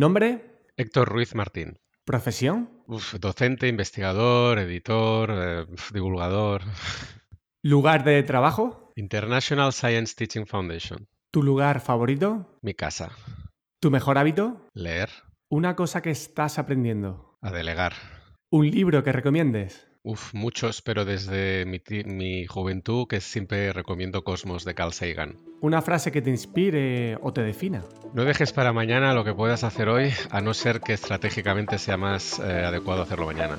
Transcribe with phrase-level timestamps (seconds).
[0.00, 0.62] ¿Nombre?
[0.78, 1.78] Héctor Ruiz Martín.
[2.06, 2.70] ¿Profesión?
[2.86, 6.62] Uf, docente, investigador, editor, eh, divulgador.
[7.62, 8.92] ¿Lugar de trabajo?
[8.96, 11.06] International Science Teaching Foundation.
[11.30, 12.58] ¿Tu lugar favorito?
[12.62, 13.10] Mi casa.
[13.78, 14.70] ¿Tu mejor hábito?
[14.72, 15.10] Leer.
[15.50, 17.36] Una cosa que estás aprendiendo.
[17.42, 17.92] A delegar.
[18.50, 19.86] ¿Un libro que recomiendes?
[20.02, 25.36] Uf, muchos, pero desde mi, mi, juventud que siempre recomiendo Cosmos de Carl Sagan.
[25.60, 27.84] Una frase que te inspire o te defina.
[28.14, 31.98] No dejes para mañana lo que puedas hacer hoy, a no ser que estratégicamente sea
[31.98, 33.58] más eh, adecuado hacerlo mañana.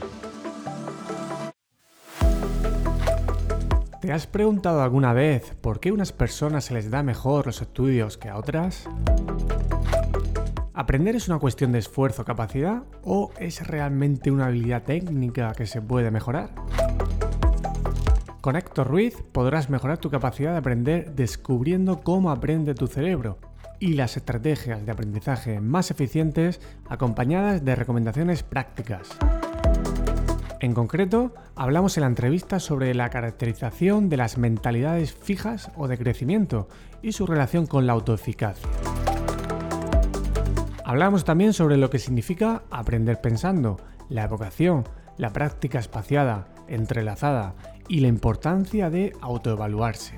[4.02, 7.62] ¿Te has preguntado alguna vez por qué a unas personas se les da mejor los
[7.62, 8.90] estudios que a otras?
[10.74, 15.82] ¿Aprender es una cuestión de esfuerzo, capacidad o es realmente una habilidad técnica que se
[15.82, 16.52] puede mejorar?
[18.40, 23.38] Con Héctor Ruiz podrás mejorar tu capacidad de aprender descubriendo cómo aprende tu cerebro
[23.80, 29.10] y las estrategias de aprendizaje más eficientes acompañadas de recomendaciones prácticas.
[30.62, 35.98] En concreto, hablamos en la entrevista sobre la caracterización de las mentalidades fijas o de
[35.98, 36.70] crecimiento
[37.02, 38.70] y su relación con la autoeficacia.
[40.92, 43.78] Hablamos también sobre lo que significa aprender pensando,
[44.10, 44.84] la evocación,
[45.16, 47.56] la práctica espaciada, entrelazada
[47.88, 50.16] y la importancia de autoevaluarse.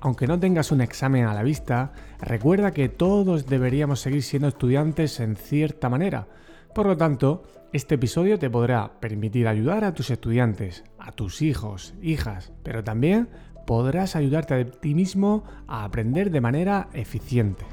[0.00, 5.20] Aunque no tengas un examen a la vista, recuerda que todos deberíamos seguir siendo estudiantes
[5.20, 6.26] en cierta manera.
[6.74, 11.94] Por lo tanto, este episodio te podrá permitir ayudar a tus estudiantes, a tus hijos,
[12.02, 13.28] hijas, pero también
[13.64, 17.64] podrás ayudarte a ti mismo a aprender de manera eficiente.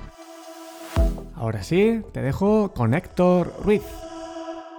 [1.39, 3.85] Ahora sí, te dejo con Héctor Ruiz.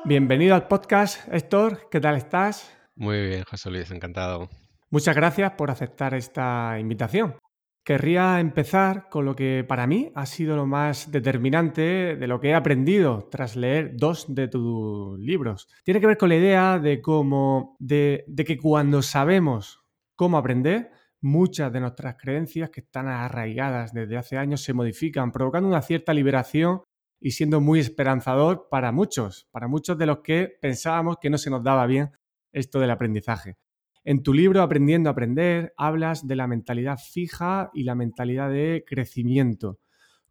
[0.05, 1.89] Bienvenido al podcast, Héctor.
[1.91, 2.71] ¿Qué tal estás?
[2.95, 4.51] Muy bien, José Luis, encantado.
[4.91, 7.37] Muchas gracias por aceptar esta invitación.
[7.83, 12.51] Querría empezar con lo que para mí ha sido lo más determinante de lo que
[12.51, 15.67] he aprendido tras leer dos de tus libros.
[15.83, 19.83] Tiene que ver con la idea de cómo, de, de que cuando sabemos
[20.15, 25.69] cómo aprender, muchas de nuestras creencias que están arraigadas desde hace años se modifican, provocando
[25.69, 26.83] una cierta liberación
[27.21, 31.51] y siendo muy esperanzador para muchos, para muchos de los que pensábamos que no se
[31.51, 32.11] nos daba bien
[32.53, 33.57] esto del aprendizaje.
[34.03, 38.83] En tu libro Aprendiendo a Aprender hablas de la mentalidad fija y la mentalidad de
[38.87, 39.79] crecimiento.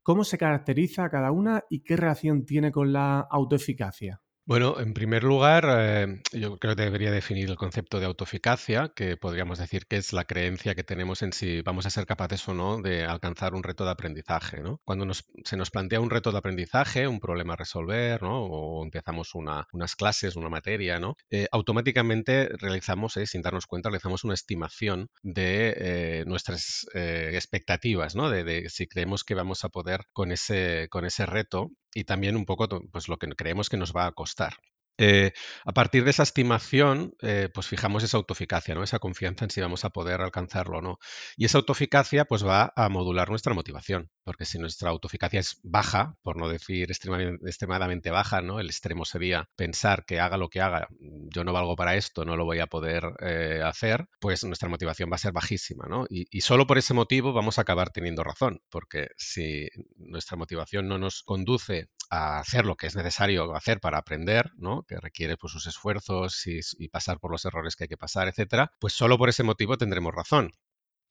[0.02, 4.22] ¿Cómo se caracteriza cada una y qué relación tiene con la autoeficacia?
[4.50, 9.16] Bueno, en primer lugar, eh, yo creo que debería definir el concepto de autoeficacia, que
[9.16, 12.56] podríamos decir que es la creencia que tenemos en si vamos a ser capaces o
[12.56, 14.60] no de alcanzar un reto de aprendizaje.
[14.62, 14.82] ¿no?
[14.86, 18.44] Cuando se nos plantea un reto de aprendizaje, un problema a resolver, ¿no?
[18.44, 21.16] o empezamos unas clases, una materia, ¿no?
[21.30, 28.32] Eh, automáticamente realizamos, eh, sin darnos cuenta, realizamos una estimación de nuestras expectativas, ¿no?
[28.32, 32.36] De, de, si creemos que vamos a poder con ese, con ese reto y también
[32.36, 34.54] un poco pues, lo que creemos que nos va a costar.
[35.02, 35.32] Eh,
[35.64, 38.84] a partir de esa estimación, eh, pues fijamos esa autoeficacia, ¿no?
[38.84, 41.00] esa confianza en si vamos a poder alcanzarlo o no.
[41.38, 46.16] Y esa autoeficacia pues va a modular nuestra motivación, porque si nuestra autoeficacia es baja,
[46.22, 48.60] por no decir extremadamente, baja, ¿no?
[48.60, 52.38] el extremo sería pensar que haga lo que haga, yo no valgo para esto, no
[52.38, 55.88] lo voy a poder eh, hacer, pues nuestra motivación va a ser bajísima.
[55.88, 56.06] ¿no?
[56.12, 60.88] Y, y solo por ese motivo vamos a acabar teniendo razón, porque si nuestra motivación
[60.88, 64.84] no nos conduce a hacer lo que es necesario hacer para aprender, ¿no?
[64.84, 68.72] que requiere pues, sus esfuerzos y, pasar por los errores que hay que pasar, etcétera,
[68.78, 70.52] pues solo por ese motivo tendremos razón.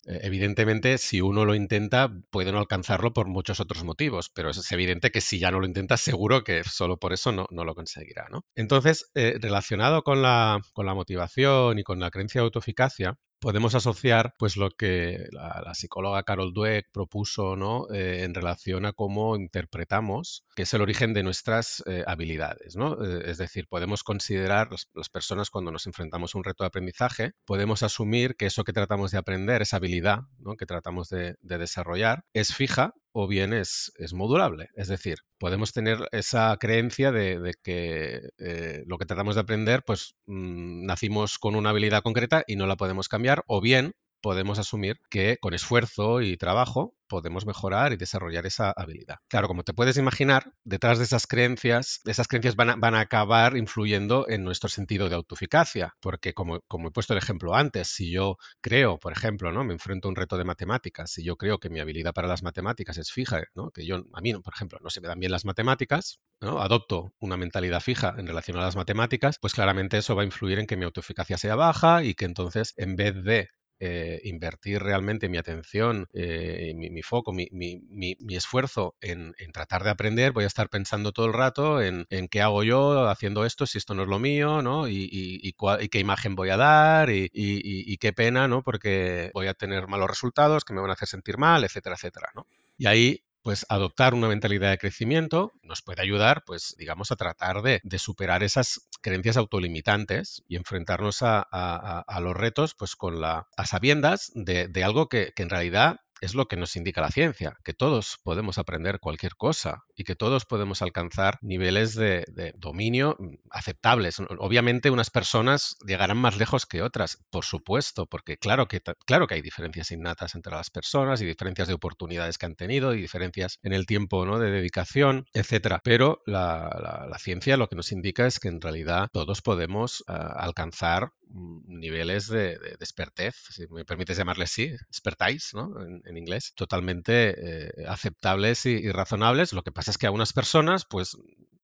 [0.07, 4.73] Eh, evidentemente, si uno lo intenta, puede no alcanzarlo por muchos otros motivos, pero es
[4.73, 7.75] evidente que si ya no lo intenta, seguro que solo por eso no, no lo
[7.75, 8.29] conseguirá.
[8.31, 8.45] ¿no?
[8.55, 13.75] Entonces, eh, relacionado con la, con la motivación y con la creencia de autoeficacia, podemos
[13.75, 17.87] asociar pues lo que la, psicóloga Carol Dweck propuso ¿no?
[17.93, 22.75] Eh, en relación a cómo interpretamos que es el origen de nuestras eh, habilidades.
[22.77, 22.95] ¿no?
[23.05, 27.33] Eh, es decir, podemos considerar las, personas cuando nos enfrentamos a un reto de aprendizaje,
[27.45, 30.57] podemos asumir que eso que tratamos de aprender, esa habilidad ¿no?
[30.57, 34.69] que tratamos de, de desarrollar, es fija o bien es, es, modulable.
[34.77, 40.15] Es decir, podemos tener esa creencia de, que eh, lo que tratamos de aprender, pues
[40.27, 44.99] mm, nacimos con una habilidad concreta y no la podemos cambiar, o bien podemos asumir
[45.11, 49.17] que con esfuerzo y trabajo podemos mejorar y desarrollar esa habilidad.
[49.29, 53.01] Claro, como te puedes imaginar, detrás de esas creencias, esas creencias van a, van a
[53.01, 57.89] acabar influyendo en nuestro sentido de autoeficacia, porque como, como, he puesto el ejemplo antes,
[57.89, 59.65] si yo creo, por ejemplo, ¿no?
[59.65, 62.43] me enfrento a un reto de matemáticas, si yo creo que mi habilidad para las
[62.43, 63.71] matemáticas es fija, ¿no?
[63.71, 66.61] que yo, a mí, por ejemplo, no se me dan bien las matemáticas, ¿no?
[66.61, 70.59] adopto una mentalidad fija en relación a las matemáticas, pues claramente eso va a influir
[70.59, 73.49] en que mi autoeficacia sea baja y que entonces en vez de
[73.81, 80.45] eh, invertir realmente mi atención, eh, mi, foco, mi, esfuerzo en, tratar de aprender, voy
[80.45, 84.03] a estar pensando todo el rato en, qué hago yo haciendo esto, si esto no
[84.03, 84.89] es lo mío, ¿no?
[84.89, 85.55] Y,
[85.91, 88.63] qué imagen voy a dar y, qué pena, ¿no?
[88.63, 92.31] Porque voy a tener malos resultados que me van a hacer sentir mal, etcétera, etcétera,
[92.35, 92.47] ¿no?
[92.77, 97.63] Y ahí pues adoptar una mentalidad de crecimiento nos puede ayudar, pues digamos, a tratar
[97.63, 104.33] de, superar esas creencias autolimitantes y enfrentarnos a, los retos, pues con la, a sabiendas
[104.35, 108.19] de, algo que, que en realidad es lo que nos indica la ciencia, que todos
[108.23, 112.25] podemos aprender cualquier cosa y que todos podemos alcanzar niveles de,
[112.57, 114.21] dominio mm, aceptables.
[114.39, 119.35] Obviamente unas personas llegarán más lejos que otras, por supuesto, porque claro que, claro que
[119.35, 123.59] hay diferencias innatas entre las personas y diferencias de oportunidades que han tenido y diferencias
[123.63, 124.39] en el tiempo ¿no?
[124.39, 125.81] de dedicación, etcétera.
[125.85, 131.13] Pero la, ciencia lo que nos indica es que en realidad todos podemos ah, alcanzar
[131.31, 135.75] niveles de, expertez, si me permites llamarle así, expertise, ¿no?
[135.83, 139.53] en inglés, totalmente eh, aceptables y, razonables.
[139.53, 141.17] Lo que pasa es que a unas personas, pues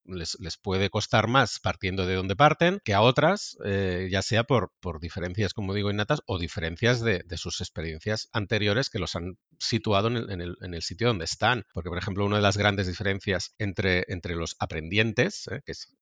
[0.07, 4.73] les, puede costar más partiendo de donde parten que a otras, eh, ya sea por,
[4.81, 10.09] por, diferencias, como digo, innatas o diferencias de, sus experiencias anteriores que los han situado
[10.09, 11.65] en el, sitio donde están.
[11.73, 15.95] Porque, por ejemplo, una de las grandes diferencias entre, entre los aprendientes, eh, que es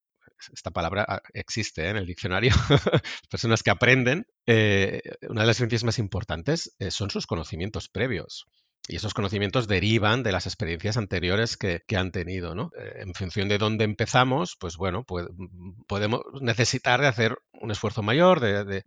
[0.53, 2.53] esta palabra ah, existe en el diccionario,
[3.31, 8.47] personas que aprenden, una de las diferencias más importantes son sus conocimientos previos.
[8.88, 12.73] Y esos conocimientos derivan de las experiencias anteriores que, han tenido, ¿no?
[12.76, 18.02] Eh, en función de dónde empezamos, pues bueno, mm, podemos necesitar de hacer un esfuerzo
[18.02, 18.82] mayor, de, de,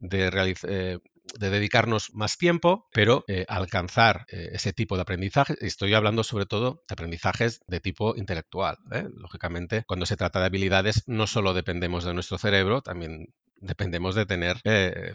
[0.68, 1.00] eh,
[1.40, 6.94] dedicarnos más tiempo, pero eh, alcanzar ese tipo de aprendizaje, estoy hablando sobre todo de
[6.94, 8.78] aprendizajes de tipo intelectual.
[9.16, 14.26] Lógicamente, cuando se trata de habilidades, no solo dependemos de nuestro cerebro, también dependemos de
[14.26, 14.62] tener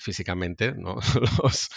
[0.01, 0.97] físicamente ¿no?
[1.43, 1.71] los,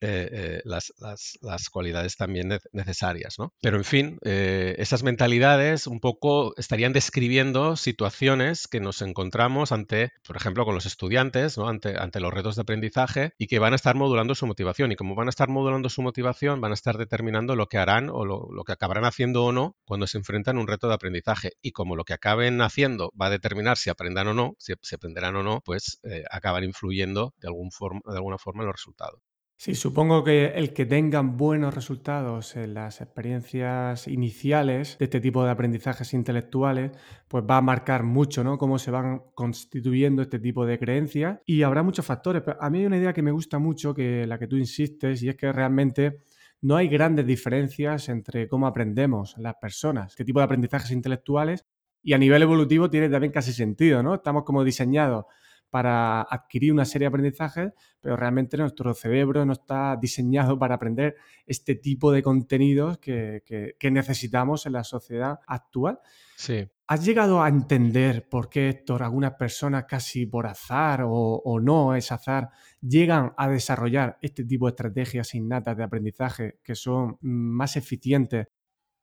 [0.00, 3.34] eh, eh, las, cualidades también necesarias.
[3.38, 3.52] ¿no?
[3.60, 10.12] Pero en fin, eh, esas mentalidades un poco estarían describiendo situaciones que nos encontramos ante,
[10.24, 11.68] por ejemplo, con los estudiantes, ¿no?
[11.68, 14.92] ante, los retos de aprendizaje y que van a estar modulando su motivación.
[14.92, 18.08] Y como van a estar modulando su motivación, van a estar determinando lo que harán
[18.08, 21.52] o lo, que acabarán haciendo o no cuando se enfrentan a un reto de aprendizaje.
[21.60, 25.36] Y como lo que acaben haciendo va a determinar si aprendan o no, si, aprenderán
[25.36, 26.00] o no, pues
[26.30, 27.70] acaban influyendo de, algún
[28.04, 29.27] de alguna forma en los resultados.
[29.60, 35.42] Sí, supongo que el que tengan buenos resultados en las experiencias iniciales de este tipo
[35.44, 36.92] de aprendizajes intelectuales,
[37.26, 38.56] pues va a marcar mucho, ¿no?
[38.56, 42.42] Cómo se van constituyendo este tipo de creencias y habrá muchos factores.
[42.42, 45.24] Pero a mí hay una idea que me gusta mucho, que la que tú insistes,
[45.24, 46.20] y es que realmente
[46.60, 51.66] no hay grandes diferencias entre cómo aprendemos las personas, este tipo de aprendizajes intelectuales
[52.00, 54.14] y a nivel evolutivo tiene también casi sentido, ¿no?
[54.14, 55.24] Estamos como diseñados
[55.70, 61.16] para adquirir una serie de aprendizajes, pero realmente nuestro cerebro no está diseñado para aprender
[61.46, 63.42] este tipo de contenidos que,
[63.90, 65.98] necesitamos en la sociedad actual.
[66.36, 66.66] Sí.
[66.86, 71.94] ¿Has llegado a entender por qué, Héctor, algunas personas casi por azar o, o, no
[71.94, 72.48] es azar,
[72.80, 78.46] llegan a desarrollar este tipo de estrategias innatas de aprendizaje que son más eficientes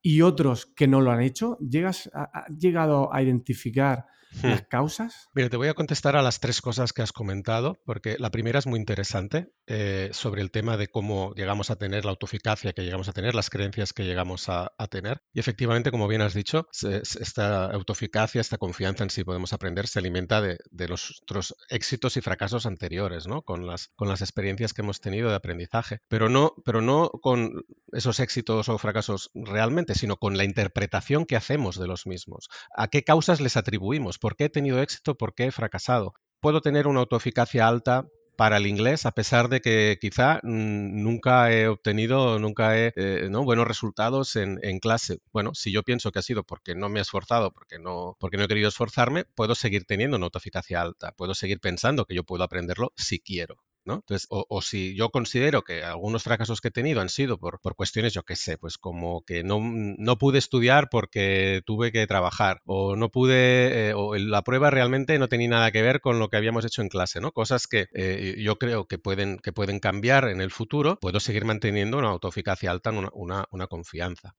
[0.01, 1.57] y otros que no lo han hecho?
[1.59, 4.05] ¿Llegas ¿Has llegado a identificar
[4.41, 4.47] Hmm.
[4.47, 5.29] las causas?
[5.33, 8.59] Mira, te voy a contestar a las tres cosas que has comentado, porque la primera
[8.59, 12.83] es muy interesante eh, sobre el tema de cómo llegamos a tener la autoeficacia que
[12.83, 15.21] llegamos a tener, las creencias que llegamos a, tener.
[15.33, 16.67] Y efectivamente, como bien has dicho,
[17.19, 22.67] esta autoeficacia, esta confianza en sí podemos aprender, se alimenta de, nuestros éxitos y fracasos
[22.67, 23.41] anteriores, ¿no?
[23.41, 26.01] Con las, con las experiencias que hemos tenido de aprendizaje.
[26.07, 31.35] Pero no, pero no con esos éxitos o fracasos realmente, sino con la interpretación que
[31.35, 32.47] hacemos de los mismos.
[32.75, 34.19] ¿A qué causas les atribuimos?
[34.25, 35.13] ¿Por qué he tenido éxito?
[35.13, 36.15] ¿Por qué he fracasado?
[36.39, 41.67] Puedo tener una autoeficacia alta para el inglés, a pesar de que quizá nunca he
[41.67, 43.43] obtenido, nunca he, eh, ¿no?
[43.43, 45.19] buenos resultados en, clase.
[45.31, 48.37] Bueno, si yo pienso que ha sido porque no me he esforzado, porque no, porque
[48.37, 52.23] no he querido esforzarme, puedo seguir teniendo una autoeficacia alta, puedo seguir pensando que yo
[52.23, 53.57] puedo aprenderlo si quiero.
[53.93, 57.75] Entonces, o, si yo considero que algunos fracasos que he tenido han sido por, por
[57.75, 62.61] cuestiones, yo qué sé, pues como que no, no, pude estudiar porque tuve que trabajar,
[62.65, 66.29] o no pude, eh, o la prueba realmente no tenía nada que ver con lo
[66.29, 67.31] que habíamos hecho en clase, ¿no?
[67.31, 71.45] Cosas que eh, yo creo que pueden, que pueden cambiar en el futuro, puedo seguir
[71.45, 74.35] manteniendo una autoeficacia alta, una, una, una confianza.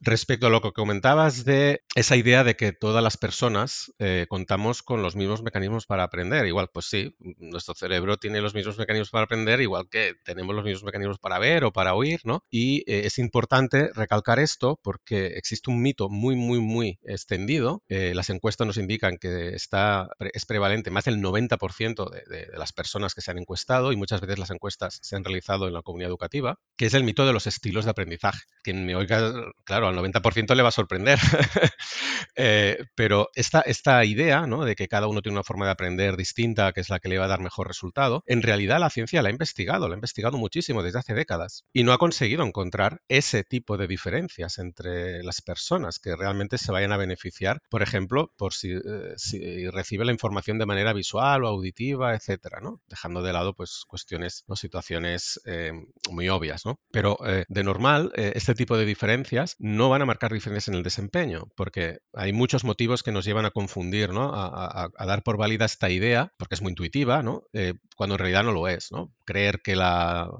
[0.00, 4.82] Respecto a lo que comentabas de esa idea de que todas las personas eh, contamos
[4.82, 9.10] con los mismos mecanismos para aprender, igual, pues sí, nuestro cerebro tiene los mismos mecanismos
[9.10, 12.44] para aprender, igual que tenemos los mismos mecanismos para ver o para oír, ¿no?
[12.50, 17.82] Y eh, es importante recalcar esto porque existe un mito muy, muy, muy extendido.
[17.88, 22.72] Eh, las encuestas nos indican que está, es prevalente más del 90% de, de, las
[22.72, 25.82] personas que se han encuestado y muchas veces las encuestas se han realizado en la
[25.82, 28.42] comunidad educativa, que es el mito de los estilos de aprendizaje.
[28.62, 29.32] Quien me oiga,
[29.64, 31.18] claro, al 90% le va a sorprender.
[32.36, 34.64] eh, pero esta, esta idea ¿no?
[34.64, 37.18] de que cada uno tiene una forma de aprender distinta, que es la que le
[37.18, 40.38] va a dar mejor resultado, en realidad la ciencia la ha investigado, la ha investigado
[40.38, 45.40] muchísimo desde hace décadas y no ha conseguido encontrar ese tipo de diferencias entre las
[45.42, 50.58] personas que realmente se vayan a beneficiar, por ejemplo, por si, eh, recibe la información
[50.58, 52.52] de manera visual o auditiva, etcétera.
[52.86, 54.56] Dejando de lado pues cuestiones, ¿no?
[54.56, 55.72] situaciones eh,
[56.10, 56.78] muy obvias, ¿no?
[56.90, 60.82] Pero eh, de normal, este tipo de diferencias no van a marcar diferencias en el
[60.82, 64.32] desempeño, porque hay muchos motivos que nos llevan a confundir, ¿no?
[64.34, 67.44] A, a, dar por válida esta idea, porque es muy intuitiva, ¿no?
[67.96, 69.12] Cuando en realidad no lo es, ¿no?
[69.24, 70.30] Creer que la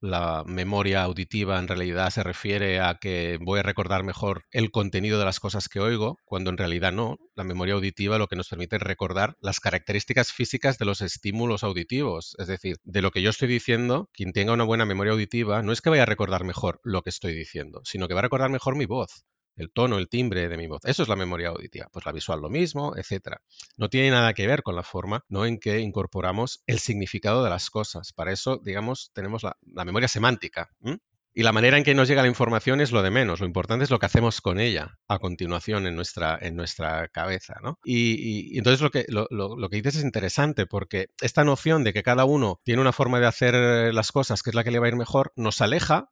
[0.00, 5.18] la memoria auditiva en realidad se refiere a que voy a recordar mejor el contenido
[5.18, 7.18] de las cosas que oigo, cuando en realidad no.
[7.34, 11.64] La memoria auditiva lo que nos permite es recordar las características físicas de los estímulos
[11.64, 12.36] auditivos.
[12.38, 15.72] Es decir, de lo que yo estoy diciendo, quien tenga una buena memoria auditiva no
[15.72, 18.50] es que vaya a recordar mejor lo que estoy diciendo, sino que va a recordar
[18.50, 19.24] mejor mi voz
[19.58, 20.80] el tono, el timbre de mi voz.
[20.84, 21.88] Eso es la memoria auditiva.
[21.92, 23.42] Pues la visual lo mismo, etcétera.
[23.76, 25.44] No tiene nada que ver con la forma ¿no?
[25.44, 28.12] en que incorporamos el significado de las cosas.
[28.12, 30.70] Para eso, digamos, tenemos la, memoria semántica.
[31.34, 33.40] Y la manera en que nos llega la información es lo de menos.
[33.40, 37.60] Lo importante es lo que hacemos con ella a continuación en nuestra, en nuestra cabeza.
[37.62, 37.78] ¿no?
[37.84, 41.92] Y, entonces lo que, lo, lo, lo, que dices es interesante porque esta noción de
[41.92, 44.78] que cada uno tiene una forma de hacer las cosas que es la que le
[44.78, 46.10] va a ir mejor nos aleja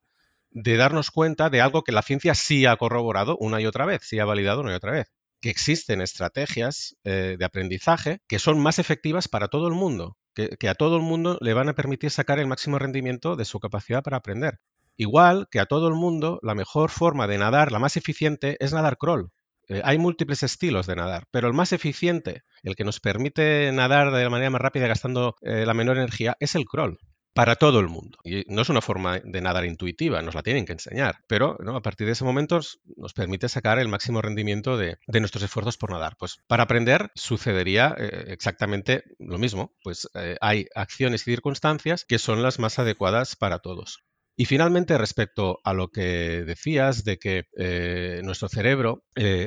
[0.51, 4.03] de darnos cuenta de algo que la ciencia sí ha corroborado una y otra vez,
[4.05, 8.59] sí ha validado una y otra vez, que existen estrategias eh, de aprendizaje que son
[8.59, 12.11] más efectivas para todo el mundo, que, a todo el mundo le van a permitir
[12.11, 14.59] sacar el máximo rendimiento de su capacidad para aprender.
[14.97, 18.73] Igual que a todo el mundo la mejor forma de nadar, la más eficiente, es
[18.73, 19.31] nadar crawl.
[19.69, 24.13] Eh, hay múltiples estilos de nadar, pero el más eficiente, el que nos permite nadar
[24.13, 26.99] de la manera más rápida gastando eh, la menor energía, es el crawl
[27.37, 28.19] para todo el mundo.
[28.25, 31.77] Y no es una forma de nadar intuitiva, nos la tienen que enseñar, pero ¿no?
[31.77, 32.61] a partir de ese momento
[32.97, 36.17] nos permite sacar el máximo rendimiento de, de nuestros esfuerzos por nadar.
[36.19, 42.19] Pues para aprender sucedería eh, exactamente lo mismo, pues eh, hay acciones y circunstancias que
[42.19, 44.03] son las más adecuadas para todos.
[44.39, 49.03] Y finalmente, respecto a lo que decías de que eh, nuestro cerebro,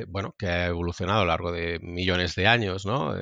[0.08, 3.14] bueno, que ha evolucionado a lo largo de millones de años, ¿no?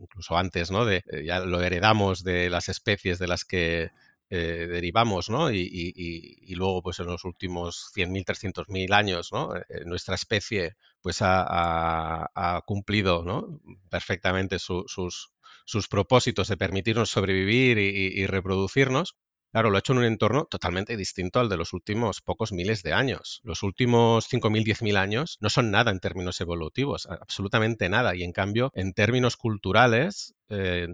[0.00, 0.84] Incluso antes, ¿no?
[0.84, 3.90] De, ya lo heredamos de las especies de las que
[4.30, 5.50] eh, derivamos, ¿no?
[5.50, 9.56] Y, y, y, luego, pues en los últimos 100.000, 300.000 años, ¿no?
[9.56, 13.60] Eh, nuestra especie, pues ha, cumplido, ¿no?
[13.88, 15.30] Perfectamente su, sus,
[15.64, 19.16] sus propósitos de permitirnos sobrevivir y, reproducirnos.
[19.50, 22.82] Claro, lo ha hecho en un entorno totalmente distinto al de los últimos pocos miles
[22.82, 23.40] de años.
[23.44, 28.14] Los últimos 5.000, 10.000 años no son nada en términos evolutivos, absolutamente nada.
[28.14, 30.34] Y en cambio, en términos culturales,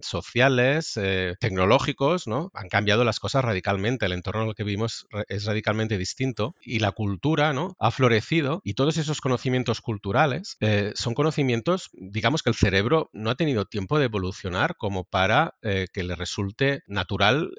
[0.03, 2.51] sociales, eh, tecnológicos, ¿no?
[2.55, 4.07] Han cambiado las cosas radicalmente.
[4.07, 7.77] El entorno en el que vivimos es radicalmente distinto y la cultura, ¿no?
[7.79, 13.31] Ha florecido y todos esos conocimientos culturales eh, son conocimientos, digamos que el cerebro no
[13.31, 17.53] ha tenido tiempo de evolucionar como para eh, que le resulte natural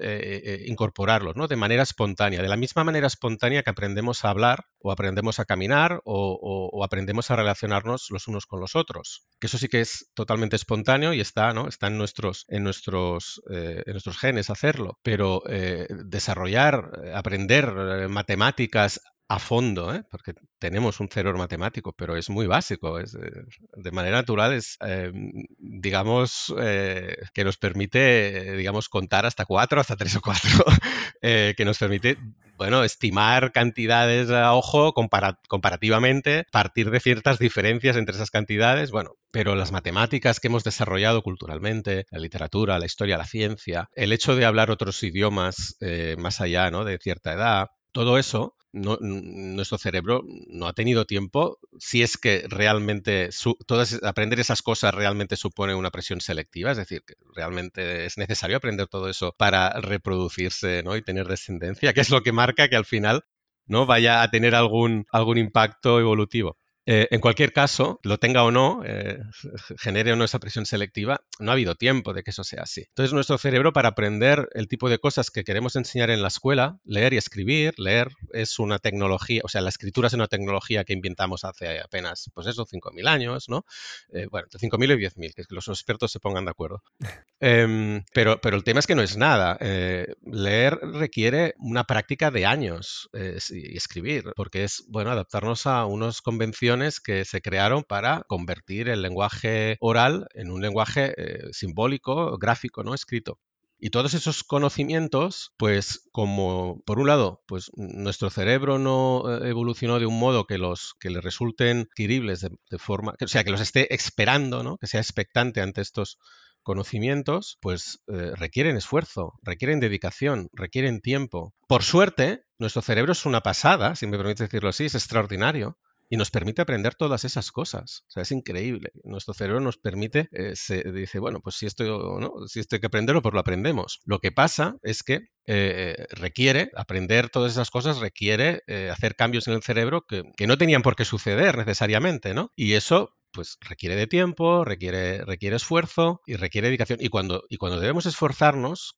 [0.66, 1.48] incorporarlos, ¿no?
[1.48, 5.46] De manera espontánea, de la misma manera espontánea que aprendemos a hablar o aprendemos a
[5.46, 9.26] caminar o, o, o aprendemos a relacionarnos los unos con los otros.
[9.40, 11.68] Que eso sí que es totalmente espontáneo y está, ¿no?
[11.68, 18.10] Está en nuestros, en nuestros, eh, en nuestros genes hacerlo, pero eh, desarrollar, eh, aprender
[18.10, 20.04] matemáticas a fondo, ¿eh?
[20.12, 23.00] porque tenemos un cerebro matemático, pero es muy básico.
[23.00, 25.12] Es, de manera natural es, eh,
[25.58, 30.64] digamos, eh, que nos permite, digamos, contar hasta cuatro, hasta tres o cuatro,
[31.22, 32.18] que nos permite,
[32.58, 39.16] bueno, estimar cantidades a ojo compara comparativamente, partir de ciertas diferencias entre esas cantidades, bueno,
[39.32, 44.36] pero las matemáticas que hemos desarrollado culturalmente, la literatura, la historia, la ciencia, el hecho
[44.36, 45.78] de hablar otros idiomas
[46.18, 46.86] más allá ¿no?
[46.86, 52.44] de cierta edad, todo eso no, nuestro cerebro no ha tenido tiempo, si es que
[52.50, 58.06] realmente su, todas, aprender esas cosas realmente supone una presión selectiva, es decir, que realmente
[58.06, 60.98] es necesario aprender todo eso para reproducirse ¿no?
[60.98, 63.24] y tener descendencia, que es lo que marca que al final
[63.66, 66.58] no vaya a tener algún, algún impacto evolutivo.
[66.88, 69.18] Eh, en cualquier caso, lo tenga o no, eh,
[69.80, 72.86] genere o no esa presión selectiva, no ha habido tiempo de que eso sea así.
[72.90, 76.78] Entonces, nuestro cerebro, para aprender el tipo de cosas que queremos enseñar en la escuela,
[76.84, 80.94] leer y escribir, leer es una tecnología, o sea, la escritura es una tecnología que
[80.94, 83.66] inventamos hace apenas, pues eso, 5.000 años, ¿no?
[84.14, 86.84] Eh, bueno, entre 5.000 y 10.000, que los expertos se pongan de acuerdo.
[87.42, 89.58] Em, pero, pero el tema es que no es nada.
[89.60, 93.10] leer requiere una práctica de años
[93.52, 99.02] y escribir, porque es, bueno, adaptarnos a unas convenciones que se crearon para convertir el
[99.02, 102.94] lenguaje oral en un lenguaje eh, simbólico, gráfico, ¿no?
[102.94, 103.40] Escrito.
[103.78, 110.00] Y todos esos conocimientos, pues como por un lado, pues nuestro cerebro no eh, evolucionó
[110.00, 113.62] de un modo que los que le resulten adquiribles de, forma, o sea, que los
[113.62, 114.78] esté esperando, ¿no?
[114.78, 116.18] Que sea expectante ante estos
[116.64, 121.54] conocimientos, pues eh, requieren esfuerzo, requieren dedicación, requieren tiempo.
[121.68, 125.78] Por suerte, nuestro cerebro es una pasada, si me permite decirlo así, es extraordinario.
[126.10, 128.04] Y nos permite aprender todas esas cosas.
[128.08, 128.92] O sea, es increíble.
[129.04, 132.48] Nuestro cerebro nos permite, eh, se dice, bueno, pues si esto, ¿no?
[132.48, 134.02] si esto hay que aprenderlo, pues lo aprendemos.
[134.06, 139.54] Lo que pasa es que eh, requiere, aprender todas esas cosas requiere hacer cambios en
[139.54, 142.52] el cerebro que, que, no tenían por qué suceder necesariamente, ¿no?
[142.56, 147.00] Y eso pues requiere de tiempo, requiere, requiere esfuerzo y requiere dedicación.
[147.02, 148.98] Y cuando, y cuando debemos esforzarnos,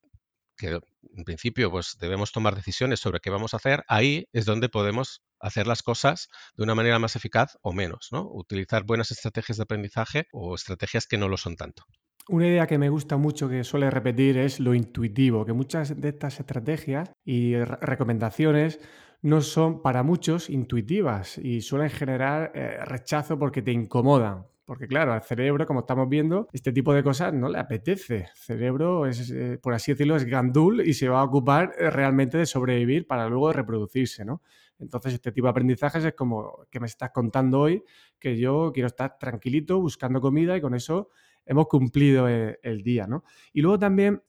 [0.58, 0.80] que
[1.16, 5.22] en principio pues debemos tomar decisiones sobre qué vamos a hacer, ahí es donde podemos
[5.40, 8.28] hacer las cosas de una manera más eficaz o menos, ¿no?
[8.30, 11.84] Utilizar buenas estrategias de aprendizaje o estrategias que no lo son tanto.
[12.30, 16.10] Una idea que me gusta mucho que suele repetir es lo intuitivo, que muchas de
[16.10, 18.80] estas estrategias y recomendaciones
[19.22, 24.46] no son para muchos intuitivas y suelen generar eh, rechazo porque te incomodan.
[24.66, 28.18] Porque claro, al cerebro, como estamos viendo, este tipo de cosas no le apetece.
[28.18, 31.90] El cerebro es, eh, por así decirlo, es gandul y se va a ocupar eh,
[31.90, 34.42] realmente de sobrevivir para luego reproducirse, ¿no?
[34.80, 37.84] Entonces, este tipo de aprendizajes es como que me estás contando hoy
[38.20, 41.10] que yo quiero estar tranquilito buscando comida y con eso
[41.46, 43.24] hemos cumplido el, día, ¿no?
[43.54, 44.22] Y luego también,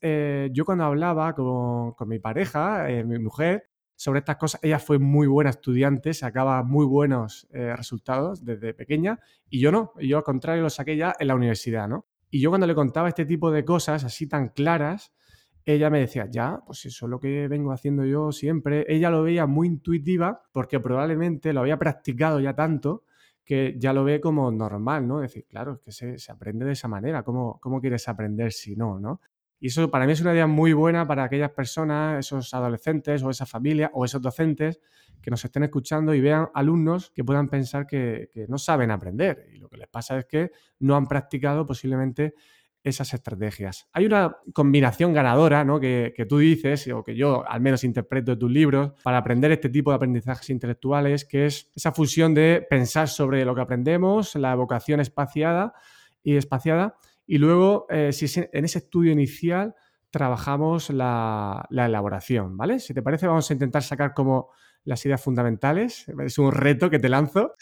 [0.53, 4.61] yo cuando hablaba con, con mi pareja, mi mujer, sobre estas cosas.
[4.63, 9.19] Ella fue muy buena estudiante, sacaba muy buenos eh, resultados desde pequeña
[9.51, 12.07] y yo no, yo al contrario lo saqué ya en la universidad, ¿no?
[12.31, 15.13] Y yo cuando le contaba este tipo de cosas así tan claras,
[15.75, 18.85] ella me decía, ya, pues eso es lo que vengo haciendo yo siempre.
[18.89, 23.05] Ella lo veía muy intuitiva porque probablemente lo había practicado ya tanto
[23.45, 25.21] que ya lo ve como normal, ¿no?
[25.21, 28.77] Decir, claro, es que se, se aprende de esa manera, ¿cómo, ¿cómo quieres aprender si
[28.77, 29.21] no, no?
[29.61, 33.31] Y eso para mí es una idea muy buena para aquellas personas, esos adolescentes o
[33.31, 34.81] esa familia o esos docentes
[35.21, 39.49] que nos estén escuchando y vean alumnos que puedan pensar que, no saben aprender.
[39.53, 42.35] Y lo que les pasa es que no han practicado posiblemente
[42.89, 43.89] esas estrategias.
[43.93, 45.79] Hay una combinación ganadora ¿no?
[45.81, 49.53] que, que, tú dices, o que yo al menos interpreto de tus libros, para aprender
[49.53, 54.35] este tipo de aprendizajes intelectuales, que es esa fusión de pensar sobre lo que aprendemos,
[54.35, 55.75] la evocación espaciada
[56.23, 56.97] y espaciada,
[57.31, 59.75] y luego, eh, si en ese estudio inicial
[60.11, 62.81] trabajamos la, elaboración, ¿vale?
[62.81, 64.51] Si te parece, vamos a intentar sacar como
[64.85, 66.07] las ideas fundamentales.
[66.25, 67.53] Es un reto que te lanzo.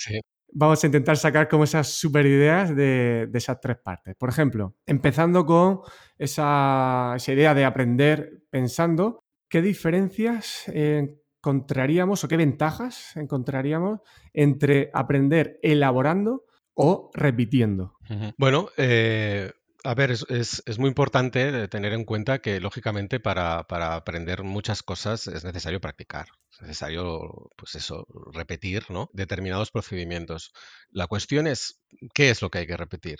[0.59, 4.17] Vamos a intentar sacar como esas super ideas de, esas tres partes.
[4.17, 5.81] Por ejemplo, empezando con
[6.17, 14.01] esa, idea de aprender pensando, ¿qué diferencias encontraríamos o qué ventajas encontraríamos
[14.33, 16.45] entre aprender elaborando
[16.77, 17.95] o repitiendo.
[18.37, 19.51] Bueno, eh,
[19.87, 25.45] a ver, es, muy importante tener en cuenta que, lógicamente, para, aprender muchas cosas es
[25.45, 26.27] necesario practicar.
[26.53, 29.09] Es necesario, pues eso, repetir ¿no?
[29.13, 30.53] determinados procedimientos.
[30.91, 31.83] La cuestión es,
[32.15, 33.19] ¿qué es lo que hay que repetir?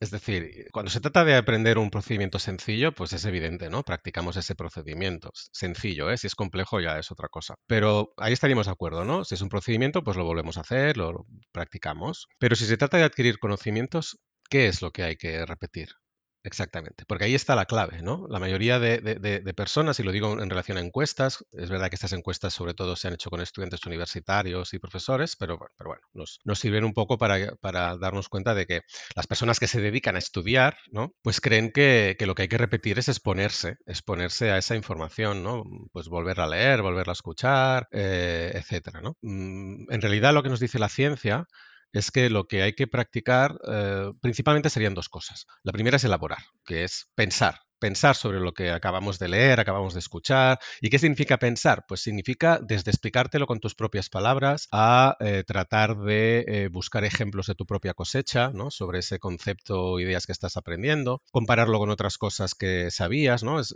[0.00, 3.82] Es decir, cuando se trata de aprender un procedimiento sencillo, pues es evidente, ¿no?
[3.82, 5.30] Practicamos ese procedimiento.
[5.52, 6.16] Sencillo, ¿eh?
[6.16, 7.56] Si es complejo ya es otra cosa.
[7.66, 9.24] Pero ahí estaríamos de acuerdo, ¿no?
[9.24, 12.28] Si es un procedimiento, pues lo volvemos a hacer, lo practicamos.
[12.38, 14.18] Pero si se trata de adquirir conocimientos,
[14.50, 15.90] ¿qué es lo que hay que repetir?
[16.42, 18.26] Exactamente, porque ahí está la clave, ¿no?
[18.30, 22.14] La mayoría de, personas, y lo digo en relación a encuestas, es verdad que estas
[22.14, 26.58] encuestas sobre todo se han hecho con estudiantes universitarios y profesores, pero, pero bueno, nos,
[26.58, 28.80] sirven un poco para, darnos cuenta de que
[29.14, 31.12] las personas que se dedican a estudiar, ¿no?
[31.22, 35.64] Pues creen que, lo que hay que repetir es exponerse, exponerse a esa información, ¿no?
[35.92, 39.16] Pues volver a leer, volverla a escuchar, eh, etcétera, ¿no?
[39.20, 41.46] Mm, en realidad lo que nos dice la ciencia
[41.92, 45.46] es que lo que hay que practicar eh, principalmente serían dos cosas.
[45.62, 49.94] La primera es elaborar, que es pensar, pensar sobre lo que acabamos de leer, acabamos
[49.94, 50.60] de escuchar.
[50.80, 51.84] ¿Y qué significa pensar?
[51.88, 57.46] Pues significa desde explicártelo con tus propias palabras a eh, tratar de eh, buscar ejemplos
[57.46, 58.70] de tu propia cosecha, ¿no?
[58.70, 63.58] Sobre ese concepto o ideas que estás aprendiendo, compararlo con otras cosas que sabías, ¿no?
[63.58, 63.74] Es,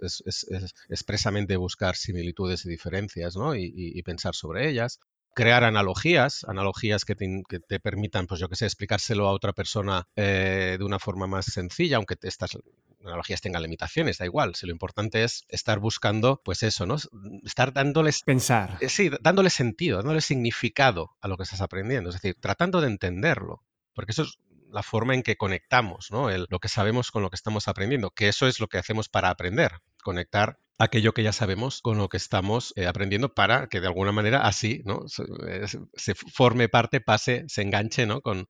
[0.88, 3.54] expresamente buscar similitudes y diferencias, ¿no?
[3.56, 5.00] y pensar sobre ellas
[5.34, 10.76] crear analogías, analogías que te, permitan, pues yo que sé, explicárselo a otra persona eh,
[10.78, 12.56] de una forma más sencilla, aunque estas
[13.04, 14.54] analogías tengan limitaciones, da igual.
[14.54, 16.96] Si lo importante es estar buscando, pues eso, ¿no?
[17.44, 18.22] Estar dándoles...
[18.22, 18.78] Pensar.
[18.80, 22.88] Eh, sí, dándole sentido, dándole significado a lo que estás aprendiendo, es decir, tratando de
[22.88, 23.62] entenderlo.
[23.92, 24.38] Porque eso es
[24.70, 26.28] la forma en que conectamos, ¿no?
[26.28, 29.30] lo que sabemos con lo que estamos aprendiendo, que eso es lo que hacemos para
[29.30, 33.86] aprender, conectar aquello que ya sabemos con lo que estamos eh, aprendiendo para que de
[33.86, 35.04] alguna manera así ¿no?
[35.06, 38.20] se, forme parte, pase, se enganche ¿no?
[38.20, 38.46] con,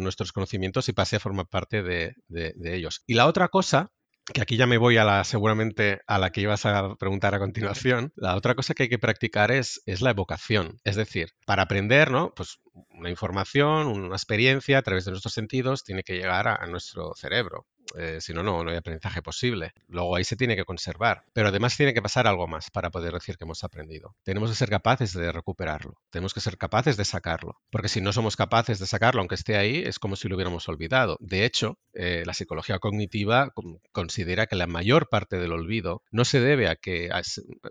[0.00, 3.02] nuestros conocimientos y pase a formar parte de, de ellos.
[3.06, 3.90] Y la otra cosa
[4.32, 7.38] que aquí ya me voy a la, seguramente a la que ibas a preguntar a
[7.38, 10.78] continuación, la otra cosa que hay que practicar es, es la evocación.
[10.84, 12.32] Es decir, para aprender, ¿no?
[12.34, 12.58] Pues
[12.90, 17.66] una información, una experiencia a través de nuestros sentidos tiene que llegar a nuestro cerebro.
[17.98, 19.72] Eh, si no, no, hay aprendizaje posible.
[19.88, 21.24] Luego ahí se tiene que conservar.
[21.32, 24.16] Pero además tiene que pasar algo más para poder decir que hemos aprendido.
[24.22, 26.00] Tenemos que ser capaces de recuperarlo.
[26.10, 27.60] Tenemos que ser capaces de sacarlo.
[27.70, 30.68] Porque si no somos capaces de sacarlo, aunque esté ahí, es como si lo hubiéramos
[30.68, 31.16] olvidado.
[31.20, 33.52] De hecho, eh, la psicología cognitiva
[33.92, 37.10] considera que la mayor parte del olvido no se debe a que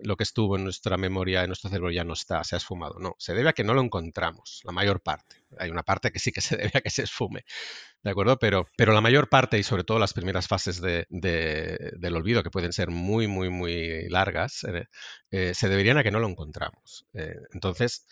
[0.02, 2.98] lo que estuvo en nuestra memoria, en nuestro cerebro ya no está, se ha esfumado.
[2.98, 5.36] No, se debe a que no lo encontramos, la mayor parte.
[5.58, 7.44] Hay una parte que sí que se debe a que se esfume.
[8.02, 8.38] ¿De acuerdo?
[8.38, 12.50] Pero, pero la mayor parte y sobre todo las primeras fases de, del olvido, que
[12.50, 14.86] pueden ser muy, muy, muy largas, eh,
[15.30, 17.06] eh, se deberían a que no lo encontramos.
[17.14, 18.06] Eh, entonces,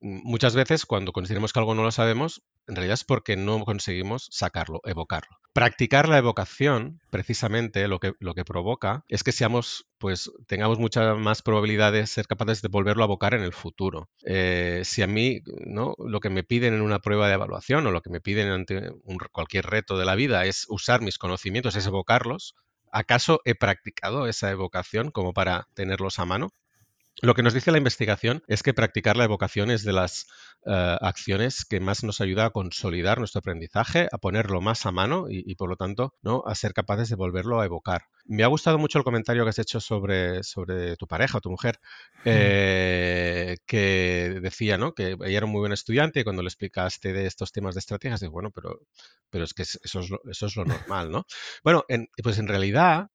[0.00, 4.28] muchas veces cuando consideramos que algo no lo sabemos, en realidad es porque no conseguimos
[4.30, 5.39] sacarlo, evocarlo.
[5.52, 11.14] Practicar la evocación, precisamente, lo que, lo que provoca es que seamos, pues, tengamos mucha
[11.16, 14.08] más probabilidad de ser capaces de volverlo a evocar en el futuro.
[14.24, 15.94] Eh, si a mí, ¿no?
[15.98, 18.92] Lo que me piden en una prueba de evaluación o lo que me piden ante
[19.32, 22.54] cualquier reto de la vida es usar mis conocimientos, es evocarlos,
[22.92, 26.50] ¿acaso he practicado esa evocación como para tenerlos a mano?
[27.22, 30.26] Lo que nos dice la investigación es que practicar la evocación es de las
[30.64, 35.26] eh, acciones que más nos ayuda a consolidar nuestro aprendizaje, a ponerlo más a mano
[35.28, 36.42] y, por lo tanto ¿no?
[36.46, 38.04] a ser capaces de volverlo a evocar.
[38.24, 41.50] Me ha gustado mucho el comentario que has hecho sobre, sobre tu pareja o tu
[41.50, 41.78] mujer,
[42.24, 44.94] eh, que decía ¿no?
[44.94, 47.80] que ella era un muy buen estudiante y cuando le explicaste de estos temas de
[47.80, 48.80] estrategias, digo, bueno, pero,
[49.28, 51.26] pero es que eso es, lo, eso es lo normal, ¿no?
[51.62, 51.84] Bueno,
[52.22, 53.08] pues en realidad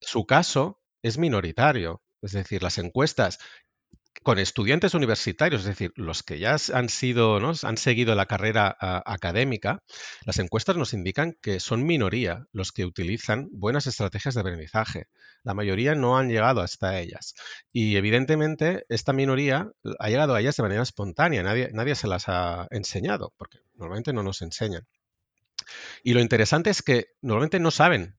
[0.00, 2.02] su caso es minoritario.
[2.22, 3.38] Es decir, las encuestas
[4.22, 7.52] con estudiantes universitarios, es decir, los que ya han sido, ¿no?
[7.62, 9.82] han seguido la carrera académica,
[10.24, 15.08] las encuestas nos indican que son minoría los que utilizan buenas estrategias de aprendizaje.
[15.42, 17.34] La mayoría no han llegado hasta ellas.
[17.72, 22.28] Y evidentemente esta minoría ha llegado a ellas de manera espontánea, nadie, nadie se las
[22.28, 24.86] ha enseñado, porque normalmente no nos enseñan.
[26.04, 28.16] Y lo interesante es que normalmente no saben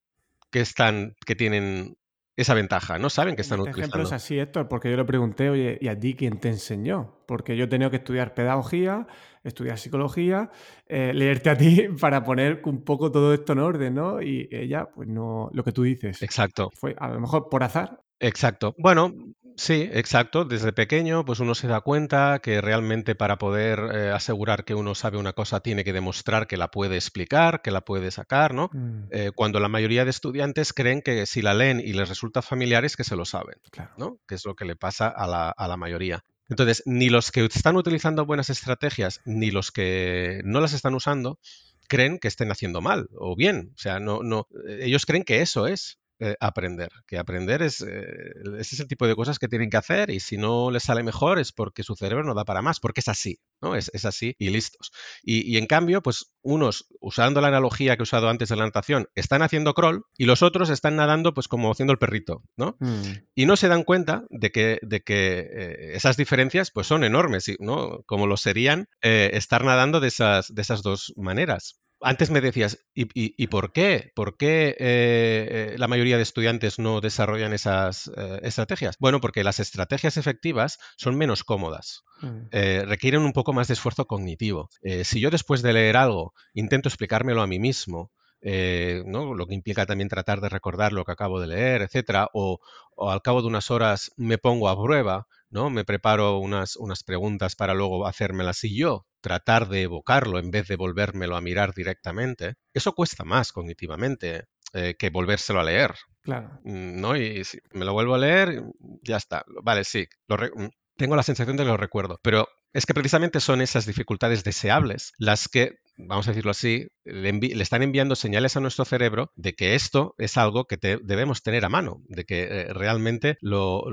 [0.51, 1.97] que están, que tienen
[2.35, 3.97] esa ventaja, no saben que están este utilizando.
[3.97, 7.23] ejemplo es así, Héctor, porque yo le pregunté, oye, ¿y a ti quién te enseñó?
[7.27, 9.07] Porque yo he tenido que estudiar pedagogía,
[9.43, 10.49] estudiar psicología,
[10.87, 14.21] eh, leerte a ti para poner un poco todo esto en orden, ¿no?
[14.21, 16.21] Y ella, pues no, lo que tú dices.
[16.23, 16.71] Exacto.
[16.75, 18.01] Fue a lo mejor por azar.
[18.23, 18.73] Exacto.
[18.77, 19.13] Bueno,
[19.55, 20.45] Sí, exacto.
[20.45, 24.95] Desde pequeño, pues uno se da cuenta que realmente para poder eh, asegurar que uno
[24.95, 28.69] sabe una cosa tiene que demostrar que la puede explicar, que la puede sacar, ¿no?
[28.73, 29.03] Mm.
[29.12, 32.83] Eh, cuando la mayoría de estudiantes creen que si la leen y les resulta familiar
[32.86, 33.57] es que se lo saben,
[33.97, 34.17] ¿no?
[34.27, 36.23] Que es lo que le pasa a la, a la mayoría.
[36.49, 41.39] Entonces, ni los que están utilizando buenas estrategias, ni los que no las están usando,
[41.88, 43.71] creen que estén haciendo mal o bien.
[43.75, 44.47] O sea, no, no,
[44.79, 45.99] ellos creen que eso es.
[46.25, 46.89] Eh, aprender.
[47.05, 50.38] Que aprender es, eh, es ese tipo de cosas que tienen que hacer y si
[50.38, 53.41] no les sale mejor es porque su cerebro no da para más, porque es así,
[53.62, 53.75] ¿no?
[53.75, 54.93] Es, así y listos.
[55.21, 59.09] Y, en cambio, pues unos, usando la analogía que he usado antes de la natación,
[59.15, 62.77] están haciendo crawl y los otros están nadando pues como haciendo el perrito, ¿no?
[62.79, 63.01] Mm.
[63.36, 67.51] Y no se dan cuenta de que, de que eh, esas diferencias pues son enormes,
[67.59, 68.01] ¿no?
[68.05, 73.47] Como lo serían estar nadando de esas, de esas dos maneras antes me decías, ¿y,
[73.47, 74.11] por qué?
[74.15, 78.97] ¿Por qué eh, eh, la mayoría de estudiantes no desarrollan esas eh, estrategias?
[78.99, 82.03] Bueno, porque las estrategias efectivas son menos cómodas.
[82.21, 82.51] Mm.
[82.87, 84.69] requieren un poco más de esfuerzo cognitivo.
[85.03, 88.11] si yo después de leer algo intento explicármelo a mí mismo,
[88.41, 89.33] ¿no?
[89.33, 92.59] lo que implica también tratar de recordar lo que acabo de leer, etcétera, o,
[92.95, 95.69] o, al cabo de unas horas me pongo a prueba, ¿no?
[95.69, 100.67] me preparo unas, unas preguntas para luego hacérmelas y yo tratar de evocarlo en vez
[100.67, 105.95] de volvérmelo a mirar directamente, eso cuesta más cognitivamente eh, que volvérselo a leer.
[106.21, 106.59] Claro.
[106.63, 107.15] Mm, ¿No?
[107.15, 108.62] Y si me lo vuelvo a leer,
[109.01, 109.45] ya está.
[109.63, 110.65] Vale, sí, mm,
[110.97, 115.13] tengo la sensación de que lo recuerdo, pero es que precisamente son esas dificultades deseables
[115.17, 119.75] las que vamos a decirlo así, le, están enviando señales a nuestro cerebro de que
[119.75, 123.84] esto es algo que debemos tener a mano, de que eh, realmente lo,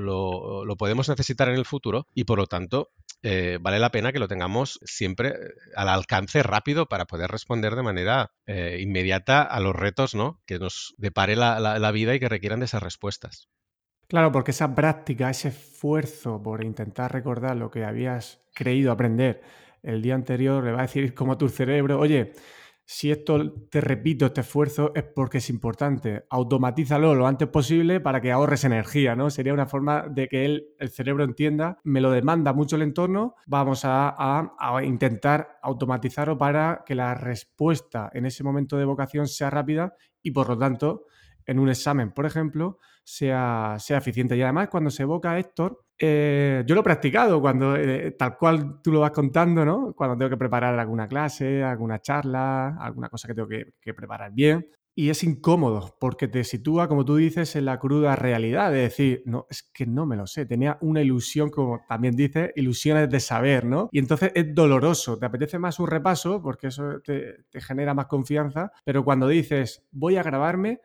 [0.77, 2.89] podemos necesitar en el futuro y por lo tanto
[3.23, 5.33] eh, vale la pena que lo tengamos siempre eh,
[5.75, 10.41] al alcance rápido para poder responder de manera inmediata a los retos ¿no?
[10.45, 13.49] que nos depare la vida y que requieran de esas respuestas.
[14.11, 19.41] Claro, porque esa práctica, ese esfuerzo por intentar recordar lo que habías creído aprender
[19.83, 22.33] el día anterior, le va a decir como a tu cerebro, oye,
[22.93, 26.25] si esto te repito, este esfuerzo es porque es importante.
[26.29, 29.29] Automatízalo lo antes posible para que ahorres energía, ¿no?
[29.29, 33.85] Sería una forma de que el cerebro entienda, me lo demanda mucho el entorno, vamos
[33.85, 39.95] a, a, intentar automatizarlo para que la respuesta en ese momento de vocación sea rápida
[40.21, 41.05] y por lo tanto
[41.45, 44.35] en un examen, por ejemplo, sea, sea eficiente.
[44.35, 48.81] Y además, cuando se evoca Héctor, eh, yo lo he practicado cuando, eh, tal cual
[48.81, 49.93] tú lo vas contando, ¿no?
[49.93, 54.67] Cuando tengo que preparar alguna clase, alguna charla, alguna cosa que tengo que, preparar bien.
[54.93, 59.23] Y es incómodo porque te sitúa, como tú dices, en la cruda realidad de decir,
[59.25, 60.45] no, es que no me lo sé.
[60.45, 63.87] Tenía una ilusión, como también dices, ilusiones de saber, ¿no?
[63.91, 65.17] Y entonces es doloroso.
[65.17, 68.71] Te apetece más un repaso porque eso te, te genera más confianza.
[68.83, 70.81] Pero cuando dices, voy a grabarme,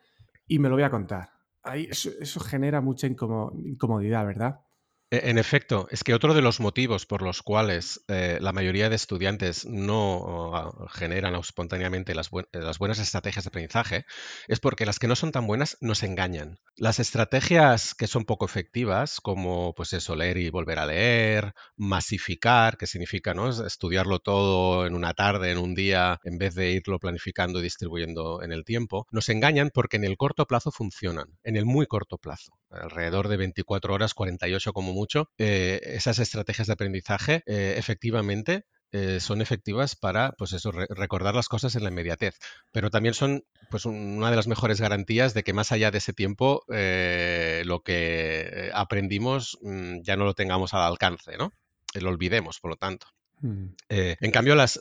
[0.49, 1.31] y me lo voy a contar.
[1.63, 4.61] Ahí eso, genera mucha incomodidad, ¿verdad?
[5.09, 8.89] E, en efecto, es que otro de los motivos por los cuales eh, la mayoría
[8.89, 14.05] de estudiantes no generan espontáneamente las, buenas estrategias de aprendizaje
[14.49, 16.59] es porque las que no son tan buenas nos engañan.
[16.77, 22.77] Las estrategias que son poco efectivas, como pues eso, leer y volver a leer, masificar,
[22.77, 23.49] que significa ¿no?
[23.49, 28.43] estudiarlo todo en una tarde, en un día, en vez de irlo planificando y distribuyendo
[28.43, 32.19] en el tiempo, nos engañan porque en el corto plazo funcionan, en el muy corto
[32.19, 38.65] plazo alrededor de 24 horas, 48 como mucho, eh, esas estrategias de aprendizaje eh, efectivamente
[38.93, 42.39] eh, son efectivas para, pues eso, recordar las cosas en la inmediatez.
[42.73, 46.13] Pero también son, pues, una de las mejores garantías de que más allá de ese
[46.13, 51.53] tiempo, lo que aprendimos mm, ya no lo tengamos al alcance, ¿no?
[51.95, 53.09] Lo olvidemos, por lo tanto.
[53.41, 53.67] Mm.
[53.89, 54.79] Eh, en cambio, las,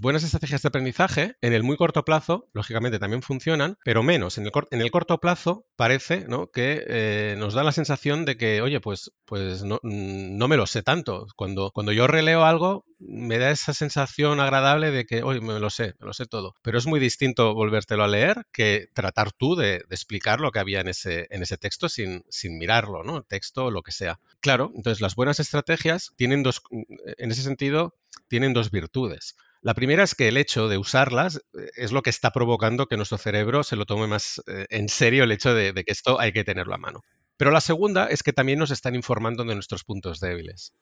[0.00, 4.38] buenas estrategias de aprendizaje en el muy corto plazo, lógicamente, también funcionan, pero menos.
[4.38, 9.12] En el, corto plazo parece que eh, nos da la sensación de que, oye, pues,
[9.24, 11.26] pues no, no, me lo sé tanto.
[11.36, 15.70] Cuando, cuando yo releo algo, me da esa sensación agradable de que, oye, me lo
[15.70, 16.54] sé, me lo sé todo.
[16.62, 20.80] Pero es muy distinto volvértelo a leer que tratar tú de, explicar lo que había
[20.80, 23.18] en ese, en ese texto sin, sin mirarlo, ¿no?
[23.18, 24.18] El texto o lo que sea.
[24.40, 27.81] Claro, entonces las buenas estrategias tienen dos, en ese sentido,
[28.28, 29.36] tienen dos virtudes.
[29.60, 32.96] La primera es que el hecho de usarlas eh, es lo que está provocando que
[32.96, 36.18] nuestro cerebro se lo tome más eh, en serio el hecho de, de, que esto
[36.20, 37.02] hay que tenerlo a mano.
[37.36, 40.72] Pero la segunda es que también nos están informando de nuestros puntos débiles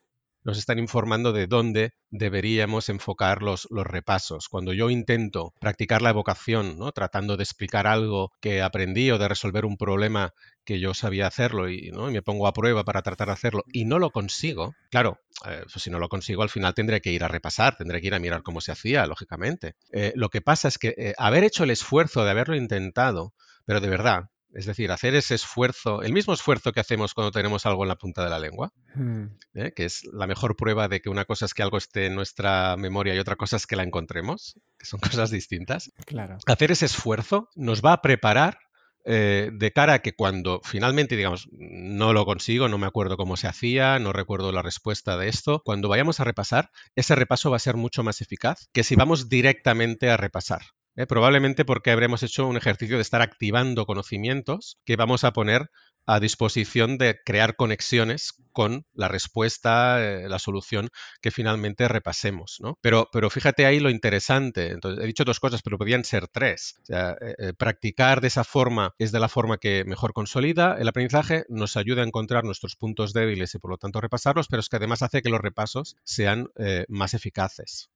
[0.45, 4.49] nos están informando de dónde deberíamos enfocar los, los, repasos.
[4.49, 6.93] Cuando yo intento practicar la evocación, ¿no?
[6.93, 10.33] tratando de explicar algo que aprendí o de resolver un problema
[10.65, 12.11] que yo sabía hacerlo y, ¿no?
[12.11, 15.91] me pongo a prueba para tratar de hacerlo y no lo consigo, claro, eh, si
[15.91, 18.43] no lo consigo al final tendré que ir a repasar, tendré que ir a mirar
[18.43, 19.75] cómo se hacía, lógicamente.
[19.93, 23.81] Eh, lo que pasa es que eh, haber hecho el esfuerzo de haberlo intentado, pero
[23.81, 27.85] de verdad, es decir, hacer ese esfuerzo, el mismo esfuerzo que hacemos cuando tenemos algo
[27.85, 29.25] en la punta de la lengua, hmm.
[29.55, 29.73] ¿eh?
[29.75, 32.77] que es la mejor prueba de que una cosa es que algo esté en nuestra
[32.77, 35.93] memoria y otra cosa es que la encontremos, que son cosas distintas.
[36.07, 36.39] Claro.
[36.47, 38.59] Hacer ese esfuerzo nos va a preparar
[39.05, 43.37] eh, de cara a que cuando finalmente, digamos, no lo consigo, no me acuerdo cómo
[43.37, 47.57] se hacía, no recuerdo la respuesta de esto, cuando vayamos a repasar, ese repaso va
[47.57, 50.63] a ser mucho más eficaz que si vamos directamente a repasar.
[50.97, 51.07] ¿Eh?
[51.07, 55.71] probablemente porque habremos hecho un ejercicio de estar activando conocimientos que vamos a poner
[56.07, 60.89] a disposición de crear conexiones con la respuesta, eh, la solución
[61.21, 62.57] que finalmente repasemos.
[62.61, 62.79] ¿no?
[62.81, 64.73] Pero, pero fíjate ahí lo interesante.
[64.73, 66.81] Entonces, he dicho dos cosas, pero podían ser tres.
[66.89, 71.77] Eh, practicar de esa forma es de la forma que mejor consolida el aprendizaje, nos
[71.77, 75.03] ayuda a encontrar nuestros puntos débiles y por lo tanto repasarlos, pero es que además
[75.03, 76.49] hace que los repasos sean
[76.89, 77.91] más eficaces.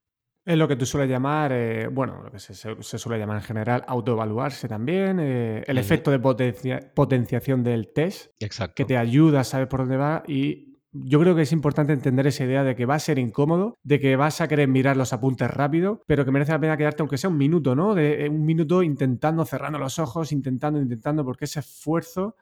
[0.44, 3.85] Es lo que tú sueles llamar, eh, bueno, lo que se, suele llamar en general
[3.87, 8.74] autoevaluarse también, eh, el efecto de potenciación del test, Exacto.
[8.74, 12.26] que te ayuda a saber por dónde va y yo creo que es importante entender
[12.28, 15.12] esa idea de que va a ser incómodo, de que vas a querer mirar los
[15.12, 17.94] apuntes rápido, pero que merece la pena quedarte aunque sea un minuto, ¿no?
[17.94, 22.37] De eh, un minuto intentando, cerrando los ojos, intentando, intentando, porque ese esfuerzo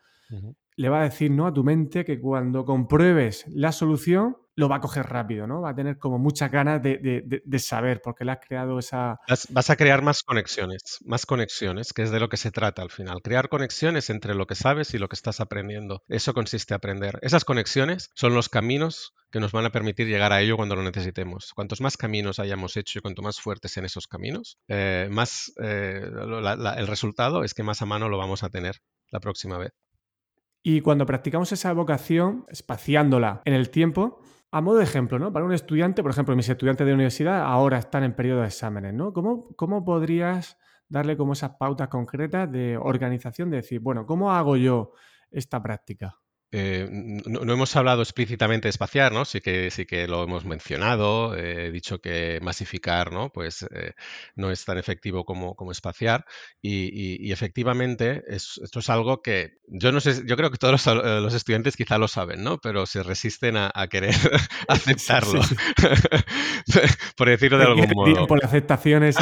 [0.77, 1.47] le va a decir ¿no?
[1.47, 5.63] a tu mente que cuando compruebes la solución, lo va a coger rápido, ¿no?
[5.63, 9.19] Va a tener como muchas ganas de, saber, porque le has creado esa...
[9.49, 12.91] Vas, a crear más conexiones, más conexiones, que es de lo que se trata al
[12.91, 13.23] final.
[13.23, 16.03] Crear conexiones entre lo que sabes y lo que estás aprendiendo.
[16.09, 17.19] Eso consiste en aprender.
[17.23, 20.83] Esas conexiones son los caminos que nos van a permitir llegar a ello cuando lo
[20.83, 21.53] necesitemos.
[21.55, 26.03] Cuantos más caminos hayamos hecho y cuanto más fuertes en esos caminos, eh, más eh,
[26.77, 29.73] el resultado es que más a mano lo vamos a tener la próxima vez.
[30.63, 34.21] Y cuando practicamos esa evocación, espaciándola en el tiempo,
[34.53, 35.33] a modo de ejemplo, ¿no?
[35.33, 38.95] Para un estudiante, por ejemplo, mis estudiantes de universidad ahora están en periodo de exámenes,
[38.95, 39.13] ¿no?
[39.13, 44.57] ¿Cómo, cómo podrías darle como esas pautas concretas de organización, de decir, bueno, ¿cómo hago
[44.57, 44.93] yo
[45.31, 46.19] esta práctica?
[46.55, 49.25] Eh, no, hemos hablado explícitamente de espaciar, ¿no?
[49.25, 53.31] Sí que, sí que lo hemos mencionado, he dicho que masificar, ¿no?
[53.31, 53.95] Pues eh,
[54.37, 56.27] no es tan efectivo como, como espaciar
[56.61, 61.77] y, efectivamente esto es algo que yo no sé, yo creo que todos los, estudiantes
[61.77, 62.59] quizá lo saben, ¿no?
[62.59, 64.15] Pero se resisten a, querer
[64.69, 65.41] aceptarlo,
[67.17, 68.27] por decirlo de algún modo.
[68.27, 69.17] Por la aceptación es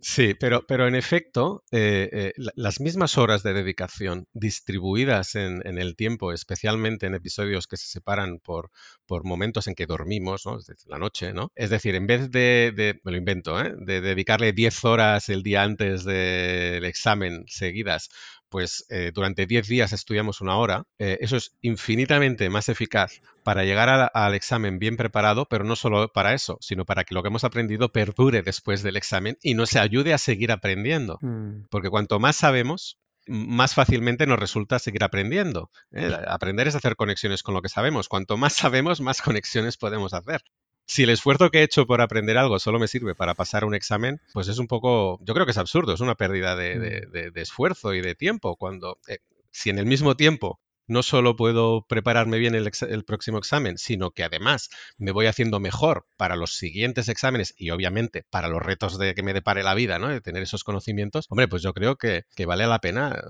[0.00, 0.34] sí.
[0.34, 6.32] pero, pero en efecto, eh, las mismas horas de dedicación distribuidas en, en el tiempo,
[6.32, 8.70] especialmente en episodios que se separan por,
[9.04, 10.56] por momentos en que dormimos, ¿no?
[10.86, 11.52] la noche, ¿no?
[11.54, 13.74] Es decir, en vez de, me lo invento, ¿eh?
[13.76, 18.08] de dedicarle 10 horas el día antes del examen seguidas,
[18.48, 23.64] pues eh, durante 10 días estudiamos una hora, eh, eso es infinitamente más eficaz para
[23.64, 27.28] llegar al examen bien preparado, pero no solo para eso, sino para que lo que
[27.28, 31.18] hemos aprendido perdure después del examen y nos ayude a seguir aprendiendo.
[31.20, 31.66] Mm.
[31.68, 32.98] Porque cuanto más sabemos,
[33.30, 35.70] más fácilmente nos resulta seguir aprendiendo.
[35.92, 36.12] ¿eh?
[36.26, 38.08] Aprender es hacer conexiones con lo que sabemos.
[38.08, 40.42] Cuanto más sabemos, más conexiones podemos hacer.
[40.86, 43.76] Si el esfuerzo que he hecho por aprender algo solo me sirve para pasar un
[43.76, 47.38] examen, pues es un poco, yo creo que es absurdo, es una pérdida de, mm.
[47.38, 48.56] esfuerzo y de tiempo.
[48.56, 49.18] Cuando, eh,
[49.52, 54.24] si en el mismo tiempo no solo puedo prepararme bien el, próximo examen, sino que
[54.24, 59.14] además me voy haciendo mejor para los siguientes exámenes y obviamente para los retos de
[59.14, 60.08] que me depare la vida, ¿no?
[60.08, 63.22] De tener esos conocimientos, hombre, pues yo creo que, vale la pena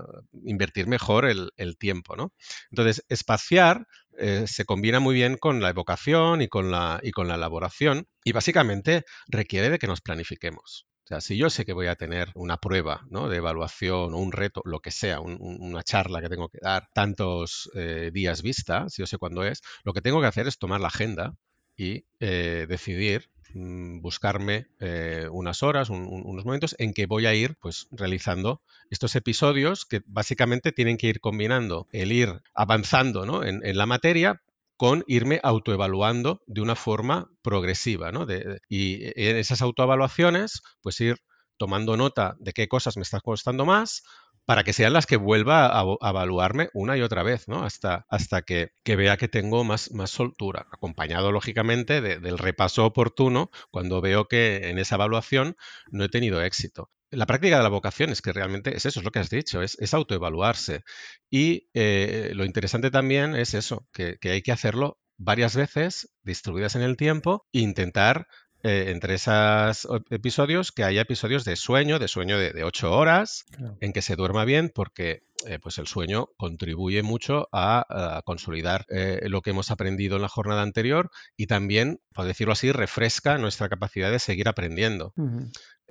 [0.43, 2.33] invertir mejor el, tiempo, ¿no?
[2.71, 7.27] Entonces, espaciar eh, se combina muy bien con la evocación y con la, y con
[7.27, 10.87] la elaboración y básicamente requiere de que nos planifiquemos
[11.19, 13.27] si yo sé que voy a tener una prueba ¿no?
[13.27, 17.69] de evaluación o un reto, lo que sea, una charla que tengo que dar tantos
[17.75, 20.79] eh, días vista, si yo sé cuándo es, lo que tengo que hacer es tomar
[20.79, 21.33] la agenda
[21.75, 27.55] y eh, decidir mm, buscarme eh, unas horas, unos momentos en que voy a ir
[27.59, 33.43] pues realizando estos episodios que básicamente tienen que ir combinando el ir avanzando ¿no?
[33.43, 34.41] en, la materia,
[34.81, 38.25] con irme autoevaluando de una forma progresiva, ¿no?
[38.67, 41.17] y en esas autoevaluaciones, pues ir
[41.57, 44.01] tomando nota de qué cosas me están costando más
[44.43, 47.63] para que sean las que vuelva a, evaluarme una y otra vez, ¿no?
[47.63, 54.01] Hasta, hasta que, vea que tengo más, más soltura, acompañado lógicamente del repaso oportuno cuando
[54.01, 55.57] veo que en esa evaluación
[55.91, 59.03] no he tenido éxito la práctica de la vocación es que realmente es eso, es
[59.03, 60.83] lo que has dicho, es, autoevaluarse.
[61.29, 66.81] Y eh, lo interesante también es eso, que, hay que hacerlo varias veces, distribuidas en
[66.81, 68.27] el tiempo, e intentar
[68.63, 73.45] eh, entre esos episodios que haya episodios de sueño, de sueño de, ocho horas,
[73.79, 78.85] en que se duerma bien, porque eh, pues el sueño contribuye mucho a, consolidar
[79.23, 83.69] lo que hemos aprendido en la jornada anterior y también, por decirlo así, refresca nuestra
[83.69, 85.13] capacidad de seguir aprendiendo.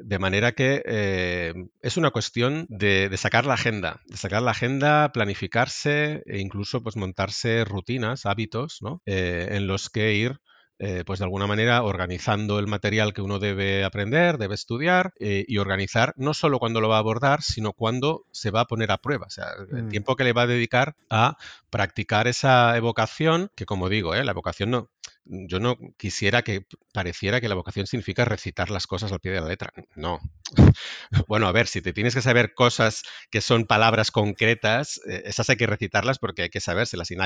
[0.03, 1.53] De manera que eh,
[1.83, 6.97] es una cuestión de, sacar la agenda, de sacar la agenda, planificarse e incluso pues
[6.97, 9.03] montarse rutinas, hábitos, ¿no?
[9.05, 10.41] Eh, en los que ir
[10.83, 15.59] eh, pues de alguna manera organizando el material que uno debe aprender, debe estudiar y
[15.59, 18.99] organizar no solo cuando lo va a abordar, sino cuando se va a poner a
[18.99, 19.89] prueba, o sea, el mm.
[19.91, 21.37] tiempo que le va a dedicar a
[21.69, 24.91] practicar esa evocación, que como digo, la evocación no,
[25.25, 29.41] yo no quisiera que pareciera que la vocación significa recitar las cosas al pie de
[29.41, 29.73] la letra.
[29.95, 30.19] No.
[31.27, 35.49] Bueno, a ver, si te tienes que saber cosas que son palabras concretas, eh, esas
[35.51, 37.11] hay que recitarlas porque hay que sabérselas.
[37.11, 37.17] Y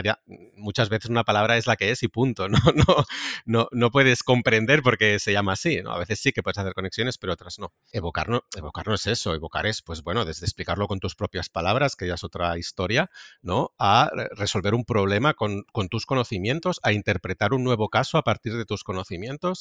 [0.57, 2.49] muchas veces una palabra es la que es y punto.
[2.55, 3.05] No, no,
[3.45, 5.81] no, no puedes comprender porque se llama así.
[5.83, 5.93] ¿no?
[5.93, 7.73] A veces sí que puedes hacer conexiones, pero otras no.
[7.93, 9.35] Evocar no, evocar no es eso.
[9.35, 13.11] Evocar es, pues bueno, desde explicarlo con tus propias palabras, que ya es otra historia,
[13.43, 13.73] ¿no?
[13.79, 18.65] A resolver un problema con tus conocimientos, a interpretar un nuevo caso a partir de
[18.65, 19.54] tus conocimientos,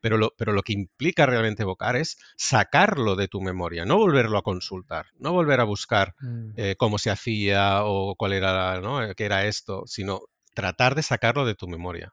[0.00, 4.38] pero lo, pero lo que implica realmente evocar es sacarlo de tu memoria, no volverlo
[4.38, 6.50] a consultar, no volver a buscar mm.
[6.56, 9.00] eh, cómo se hacía o cuál era, ¿no?
[9.14, 10.22] qué era esto, sino
[10.54, 12.12] tratar de sacarlo de tu memoria.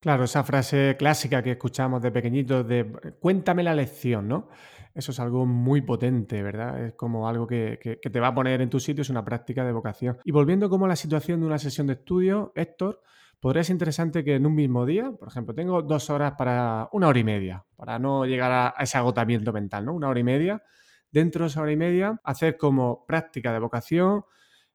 [0.00, 2.86] Claro, esa frase clásica que escuchamos de pequeñitos de
[3.18, 4.48] cuéntame la lección, ¿no?
[4.94, 6.86] Eso es algo muy potente, ¿verdad?
[6.86, 9.64] Es como algo que, que, te va a poner en tu sitio, es una práctica
[9.64, 10.18] de vocación.
[10.24, 13.02] Y volviendo como a la situación de una sesión de estudio, Héctor,
[13.46, 17.06] podría ser interesante que en un mismo día, por ejemplo, tengo dos horas para una
[17.06, 19.94] hora y media, para no llegar a, ese agotamiento mental, ¿no?
[19.94, 20.64] Una hora y media.
[21.12, 24.24] Dentro de esa hora y media, hacer como práctica de vocación,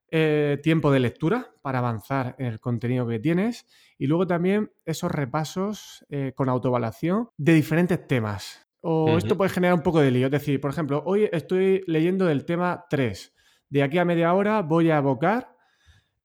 [0.10, 5.12] eh, tiempo de lectura para avanzar en el contenido que tienes y luego también esos
[5.12, 8.66] repasos eh, con autoevaluación de diferentes temas.
[8.80, 10.28] O esto puede generar un poco de lío.
[10.28, 13.36] Es decir, por ejemplo, hoy estoy leyendo del tema 3.
[13.68, 15.58] De aquí a media hora voy a evocar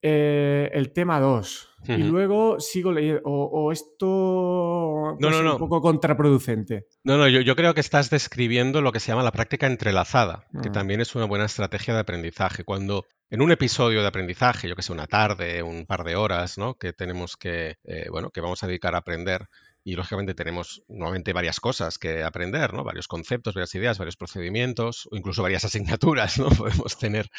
[0.00, 1.75] eh, el tema 2.
[1.88, 3.22] Y luego sigo leyendo.
[3.24, 6.86] O, esto no, no, un poco contraproducente.
[7.04, 10.68] No, no, yo, creo que estás describiendo lo que se llama la práctica entrelazada, que
[10.68, 10.72] ah.
[10.72, 12.64] también es una buena estrategia de aprendizaje.
[12.64, 16.58] Cuando en un episodio de aprendizaje, yo que sé, una tarde, un par de horas,
[16.58, 16.74] ¿no?
[16.74, 19.46] Que tenemos que, eh, bueno, que vamos a dedicar a aprender,
[19.86, 22.82] y lógicamente tenemos nuevamente varias cosas que aprender, ¿no?
[22.82, 26.48] Varios conceptos, varias ideas, varios procedimientos, o incluso varias asignaturas, ¿no?
[26.48, 27.30] Podemos tener.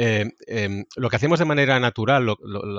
[0.00, 2.34] Eh, em, lo que hacemos de manera natural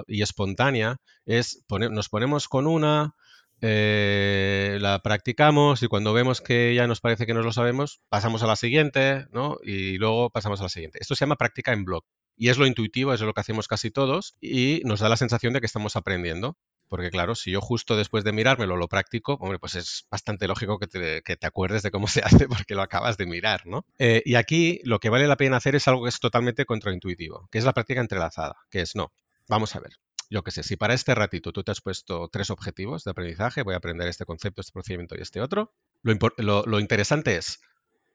[0.07, 3.15] y espontánea es poner, nos ponemos con una,
[3.61, 8.43] eh, la practicamos y cuando vemos que ya nos parece que nos lo sabemos, pasamos
[8.43, 9.59] a la siguiente, ¿no?
[9.63, 10.99] Y luego pasamos a la siguiente.
[10.99, 12.09] Esto se llama práctica en bloque.
[12.35, 15.53] Y es lo intuitivo, es lo que hacemos casi todos y nos da la sensación
[15.53, 16.57] de que estamos aprendiendo.
[16.87, 20.77] Porque claro, si yo justo después de mirármelo lo practico, hombre, pues es bastante lógico
[20.77, 23.85] que te, acuerdes de cómo se hace porque lo acabas de mirar, ¿no?
[23.97, 27.47] Eh, y aquí lo que vale la pena hacer es algo que es totalmente contraintuitivo,
[27.51, 29.11] que es la práctica entrelazada, que es no,
[29.47, 29.93] vamos a ver,
[30.29, 33.63] yo qué sé, si para este ratito tú te has puesto tres objetivos de aprendizaje,
[33.63, 35.73] voy a aprender este concepto, este procedimiento y este otro,
[36.03, 37.61] lo, interesante es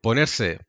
[0.00, 0.66] ponerse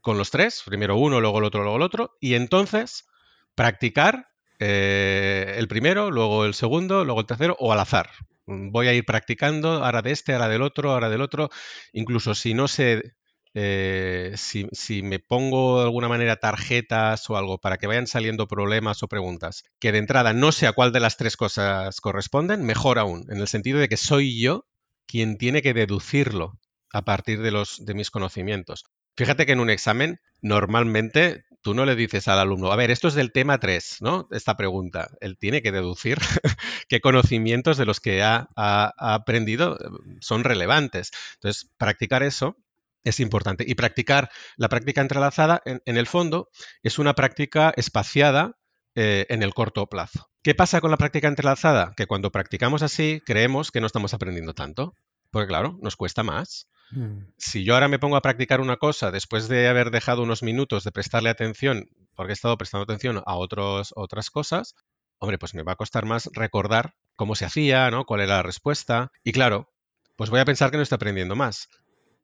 [0.00, 3.06] con los tres, primero uno, luego el otro, luego el otro, y entonces
[3.54, 4.31] practicar
[4.64, 8.10] eh, el primero, luego el segundo, luego el tercero, o al azar.
[8.46, 11.50] Voy a ir practicando, ahora de este, ahora del otro, ahora del otro.
[11.92, 13.14] Incluso si no sé
[13.54, 19.02] eh, si, me pongo de alguna manera tarjetas o algo para que vayan saliendo problemas
[19.02, 23.00] o preguntas, que de entrada no sé a cuál de las tres cosas corresponden, mejor
[23.00, 24.64] aún, en el sentido de que soy yo
[25.06, 26.60] quien tiene que deducirlo
[26.92, 28.84] a partir de, los, de mis conocimientos.
[29.16, 33.08] Fíjate que en un examen normalmente tú no le dices al alumno, a ver, esto
[33.08, 34.28] es del tema 3, ¿no?
[34.30, 35.08] Esta pregunta.
[35.20, 36.18] Él tiene que deducir
[36.88, 39.88] qué conocimientos de los que ha, aprendido eh,
[40.20, 41.12] son relevantes.
[41.34, 42.56] Entonces, practicar eso
[43.04, 43.64] es importante.
[43.66, 46.50] Y practicar la práctica entrelazada, en, el fondo,
[46.82, 48.58] es una práctica espaciada
[48.94, 50.30] eh, en el corto plazo.
[50.42, 51.94] ¿Qué pasa con la práctica entrelazada?
[51.96, 54.96] Que cuando practicamos así, creemos que no estamos aprendiendo tanto.
[55.30, 56.68] Porque claro, nos cuesta más.
[56.92, 57.32] Mm.
[57.36, 60.84] Si yo ahora me pongo a practicar una cosa después de haber dejado unos minutos
[60.84, 64.74] de prestarle atención, porque he estado prestando atención a otros, otras cosas,
[65.18, 68.04] hombre, pues me va a costar más recordar cómo se hacía, ¿no?
[68.04, 69.10] Cuál era la respuesta.
[69.24, 69.72] Y claro,
[70.16, 71.68] pues voy a pensar que no estoy aprendiendo más.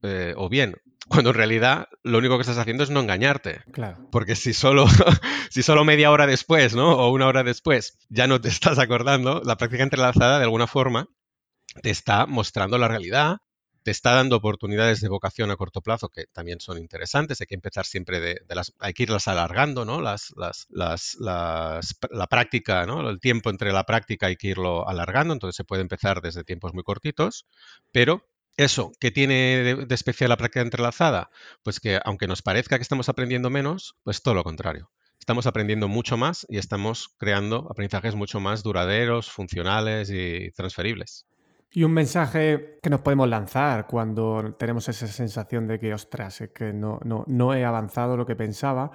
[0.03, 0.77] Eh, o bien,
[1.09, 3.63] cuando en realidad lo único que estás haciendo es no engañarte.
[3.73, 4.09] Claro.
[4.11, 4.87] Porque si solo,
[5.51, 6.93] si solo media hora después, ¿no?
[6.97, 11.07] O una hora después ya no te estás acordando, la práctica entrelazada de alguna forma
[11.83, 13.39] te está mostrando la realidad,
[13.89, 17.41] te está dando oportunidades de vocación a corto plazo que también son interesantes.
[17.41, 20.03] Hay que empezar siempre de, las, hay que irlas alargando, ¿no?
[20.03, 23.09] Las, las, las, la práctica, ¿no?
[23.09, 26.75] El tiempo entre la práctica hay que irlo alargando, entonces se puede empezar desde tiempos
[26.75, 27.47] muy cortitos,
[27.91, 28.29] pero
[28.59, 31.31] eso, ¿qué tiene de, especial la práctica entrelazada?
[31.63, 34.91] Pues que aunque nos parezca que estamos aprendiendo menos, pues todo lo contrario.
[35.19, 41.27] Estamos aprendiendo mucho más y estamos creando aprendizajes mucho más duraderos, funcionales y transferibles.
[41.71, 46.51] Y un mensaje que nos podemos lanzar cuando tenemos esa sensación de que, ostras, es
[46.51, 48.91] que no, no, no he avanzado lo que pensaba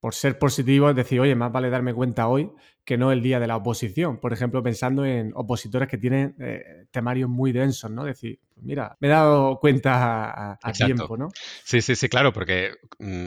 [0.00, 2.50] por ser positivo, es decir, oye, más vale darme cuenta hoy
[2.84, 4.18] que no el día de la oposición.
[4.18, 8.04] Por ejemplo, pensando en opositores que tienen eh, temarios muy densos, ¿no?
[8.04, 11.28] Decir, pues mira, me he dado cuenta a, tiempo, ¿no?
[11.64, 13.26] Sí, sí, sí, claro, porque mm,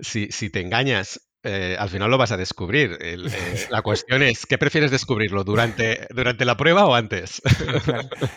[0.00, 2.98] si, si, te engañas eh, al final lo vas a descubrir.
[3.00, 3.16] Eh,
[3.70, 5.44] la cuestión es, ¿qué prefieres descubrirlo?
[5.44, 7.40] ¿Durante, durante la prueba o antes?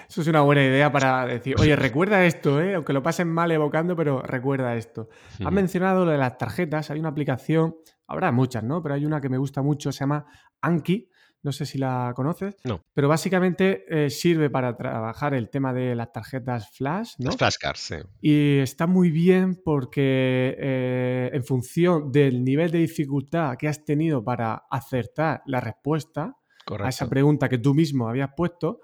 [0.09, 2.75] Eso es una buena idea para decir, oye, recuerda esto, ¿eh?
[2.75, 5.09] aunque lo pasen mal evocando, pero recuerda esto.
[5.43, 7.75] Has mencionado lo de las tarjetas, hay una aplicación,
[8.07, 8.81] habrá muchas, ¿no?
[8.83, 10.25] Pero hay una que me gusta mucho, se llama
[10.61, 11.09] Anki,
[11.43, 12.55] no sé si la conoces.
[12.63, 12.83] No.
[12.93, 17.25] Pero básicamente eh, sirve para trabajar el tema de las tarjetas flash, ¿no?
[17.25, 17.95] Las flashcards, sí.
[18.21, 24.23] Y está muy bien porque eh, en función del nivel de dificultad que has tenido
[24.23, 26.37] para acertar la respuesta
[26.79, 28.81] a esa pregunta que tú mismo habías puesto,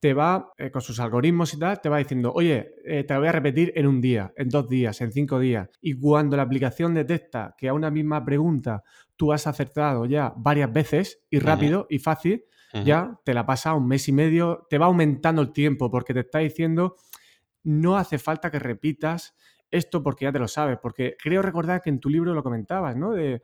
[0.00, 3.28] te va, eh, con sus algoritmos y tal, te va diciendo, oye, te lo voy
[3.28, 5.68] a repetir en un día, en dos días, en cinco días.
[5.80, 8.84] Y cuando la aplicación detecta que a una misma pregunta
[9.16, 12.44] tú has acertado ya varias veces y rápido y fácil,
[12.84, 16.20] ya te la pasa un mes y medio, te va aumentando el tiempo porque te
[16.20, 16.96] está diciendo
[17.64, 19.34] no hace falta que repitas
[19.70, 22.96] esto porque ya te lo sabes, porque creo recordar que en tu libro lo comentabas,
[22.96, 23.12] ¿no?
[23.12, 23.42] De,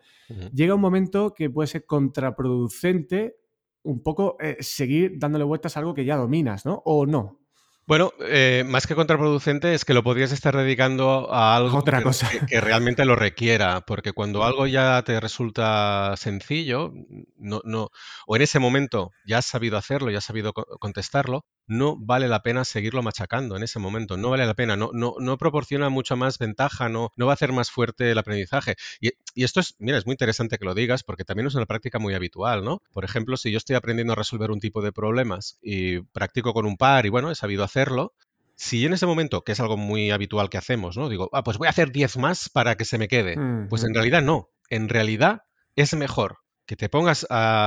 [0.54, 3.36] Llega un momento que puede ser contraproducente
[3.84, 6.82] un poco eh, seguir dándole vueltas a algo que ya dominas, ¿no?
[6.84, 7.38] O no.
[7.86, 12.30] Bueno, eh, más que contraproducente es que lo podrías estar dedicando a algo Otra cosa.
[12.48, 16.94] Que, realmente lo requiera, porque cuando algo ya te resulta sencillo,
[17.36, 17.90] no, no,
[18.26, 22.42] o en ese momento ya has sabido hacerlo, ya has sabido contestarlo, no vale la
[22.42, 26.16] pena seguirlo machacando en ese momento, no vale la pena, no, no, no proporciona mucha
[26.16, 28.76] más ventaja, no, no va a hacer más fuerte el aprendizaje.
[29.00, 31.66] Y, y, esto es, mira, es muy interesante que lo digas porque también es una
[31.66, 32.82] práctica muy habitual, ¿no?
[32.92, 36.66] Por ejemplo, si yo estoy aprendiendo a resolver un tipo de problemas y practico con
[36.66, 38.14] un par y bueno, he sabido hacerlo,
[38.56, 41.08] si en ese momento, que es algo muy habitual que hacemos, ¿no?
[41.08, 43.36] Digo, ah, pues voy a hacer 10 más para que se me quede.
[43.68, 44.50] Pues en realidad no.
[44.70, 45.42] En realidad
[45.76, 47.26] es mejor que te pongas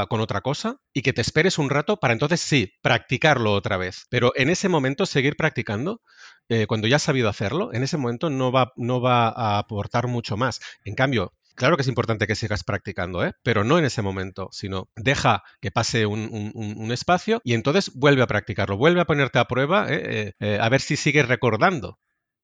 [0.10, 4.06] con otra cosa y que te esperes un rato para entonces sí, practicarlo otra vez.
[4.10, 6.02] Pero en ese momento seguir practicando,
[6.50, 10.08] eh, cuando ya has sabido hacerlo, en ese momento no va, no va a aportar
[10.08, 10.60] mucho más.
[10.84, 13.34] En cambio, Claro que es importante que sigas practicando, ¿eh?
[13.42, 18.28] pero no en ese momento, sino deja que pase un, espacio y entonces vuelve a
[18.28, 20.36] practicarlo, vuelve a ponerte a prueba, ¿eh?
[20.40, 21.98] Eh, a ver si sigues recordando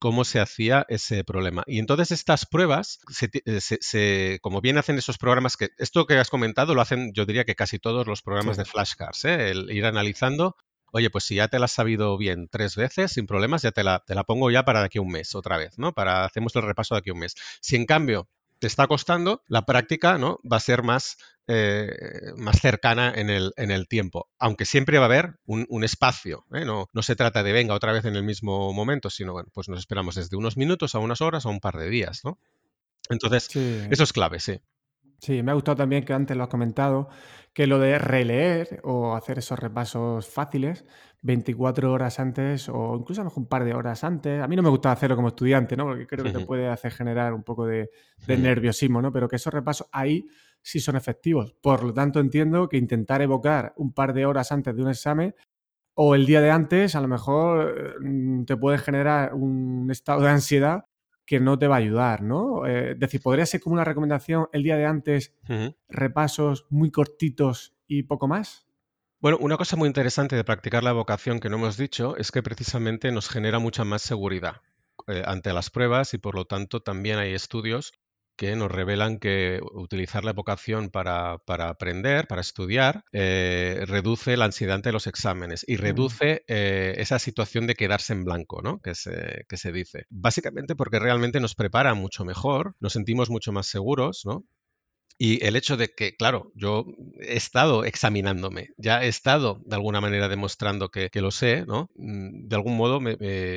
[0.03, 1.63] cómo se hacía ese problema.
[1.65, 6.75] Y entonces estas pruebas, se, como bien hacen esos programas, que esto que has comentado
[6.75, 9.51] lo hacen, yo diría que casi todos los programas de flashcards, ¿eh?
[9.51, 10.57] el ir analizando.
[10.91, 13.85] Oye, pues si ya te la has sabido bien tres veces, sin problemas, ya te
[13.85, 15.93] la, te la pongo ya para de aquí a un mes, otra vez, ¿no?
[15.93, 17.35] Para hacemos el repaso de aquí a un mes.
[17.61, 18.27] Si en cambio
[18.63, 20.39] te está costando, la práctica ¿no?
[20.49, 21.91] va a ser más, eh,
[22.37, 26.45] más cercana en el, en el, tiempo, aunque siempre va a haber un, espacio.
[26.53, 26.63] ¿eh?
[26.63, 29.67] No, no, se trata de venga otra vez en el mismo momento, sino bueno, pues
[29.67, 32.21] nos esperamos desde unos minutos a unas horas o un par de días.
[32.23, 32.39] ¿no?
[33.09, 34.61] Entonces, eso es clave, sí.
[35.23, 37.07] Sí, me ha gustado también que antes lo has comentado,
[37.53, 40.83] que lo de releer o hacer esos repasos fáciles
[41.21, 44.41] 24 horas antes o incluso a lo mejor un par de horas antes.
[44.41, 45.85] A mí no me gusta hacerlo como estudiante, ¿no?
[45.85, 47.89] Porque creo que te puede hacer generar un poco de,
[48.27, 49.13] nerviosismo, ¿no?
[49.13, 50.27] Pero que esos repasos ahí
[50.61, 51.53] sí son efectivos.
[51.61, 55.33] Por lo tanto, entiendo que intentar evocar un par de horas antes de un examen
[55.93, 60.31] o el día de antes a lo mejor mm, te puede generar un estado de
[60.31, 60.83] ansiedad
[61.25, 62.65] que no te va a ayudar, ¿no?
[62.65, 65.33] Eh, es decir, podría ser como una recomendación el día de antes,
[65.87, 68.67] repasos muy cortitos y poco más.
[69.19, 72.43] Bueno, una cosa muy interesante de practicar la vocación que no hemos dicho es que
[72.43, 74.61] precisamente nos genera mucha más seguridad
[75.07, 77.93] eh, ante las pruebas y por lo tanto también hay estudios
[78.35, 84.75] que nos revelan que utilizar la vocación para, aprender, para estudiar, eh, reduce la ansiedad
[84.75, 85.79] ante los exámenes y mm.
[85.79, 88.79] reduce eh, esa situación de quedarse en blanco, ¿no?
[88.79, 90.05] Que se, que se dice.
[90.09, 94.43] Básicamente porque realmente nos prepara mucho mejor, nos sentimos mucho más seguros, ¿no?
[95.17, 96.85] Y el hecho de que, claro, yo
[97.19, 101.89] he estado examinándome, ya he estado de alguna manera demostrando que, lo sé, ¿no?
[101.95, 103.15] Mm, de algún modo me,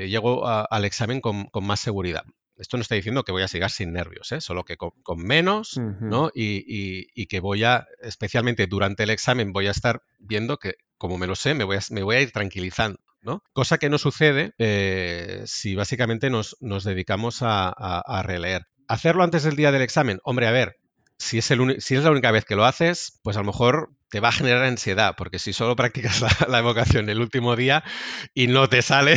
[0.08, 2.24] llego al examen con, con, más seguridad.
[2.58, 4.40] Esto no está diciendo que voy a seguir sin nervios, ¿eh?
[4.40, 6.30] solo que con, menos, ¿no?
[6.34, 11.26] Y, que voy a, especialmente durante el examen, voy a estar viendo que, como me
[11.26, 12.98] lo sé, me voy a, me voy a ir tranquilizando.
[13.22, 13.42] ¿no?
[13.52, 18.66] Cosa que no sucede eh, si básicamente nos, nos dedicamos a, a, releer.
[18.86, 20.76] Hacerlo antes del día del examen, hombre, a ver,
[21.18, 23.90] si es, el si es la única vez que lo haces, pues a lo mejor
[24.08, 27.84] te va a generar ansiedad, porque si solo practicas la, evocación el último día
[28.34, 29.16] y no te sale...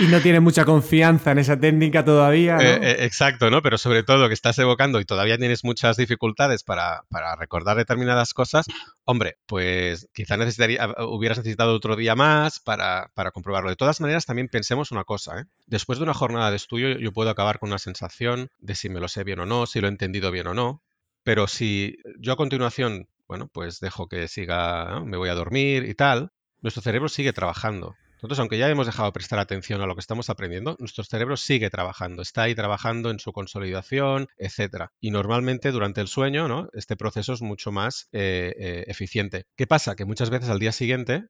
[0.00, 2.58] y no tienes mucha confianza en esa técnica todavía.
[2.58, 3.62] Eh, eh, exacto, ¿no?
[3.62, 7.02] Pero sobre todo que estás evocando y todavía tienes muchas dificultades para,
[7.38, 8.66] recordar determinadas cosas,
[9.04, 13.70] hombre, pues quizá necesitaría, hubieras necesitado otro día más para, para, comprobarlo.
[13.70, 15.44] De todas maneras, también pensemos una cosa, ¿eh?
[15.66, 19.00] Después de una jornada de estudio yo puedo acabar con una sensación de si me
[19.00, 20.82] lo sé bien o no, si lo he entendido bien o no,
[21.24, 25.94] pero si yo a continuación, bueno, pues dejo que siga, me voy a dormir y
[25.94, 27.94] tal, nuestro cerebro sigue trabajando.
[28.16, 31.38] Nosotros, aunque ya hemos dejado de prestar atención a lo que estamos aprendiendo, nuestro cerebro
[31.38, 34.92] sigue trabajando, está ahí trabajando en su consolidación, etcétera.
[35.00, 36.68] Y normalmente durante el sueño, ¿no?
[36.74, 39.46] Este proceso es mucho más eh, eh, eficiente.
[39.56, 39.96] ¿Qué pasa?
[39.96, 41.24] Que muchas veces al día siguiente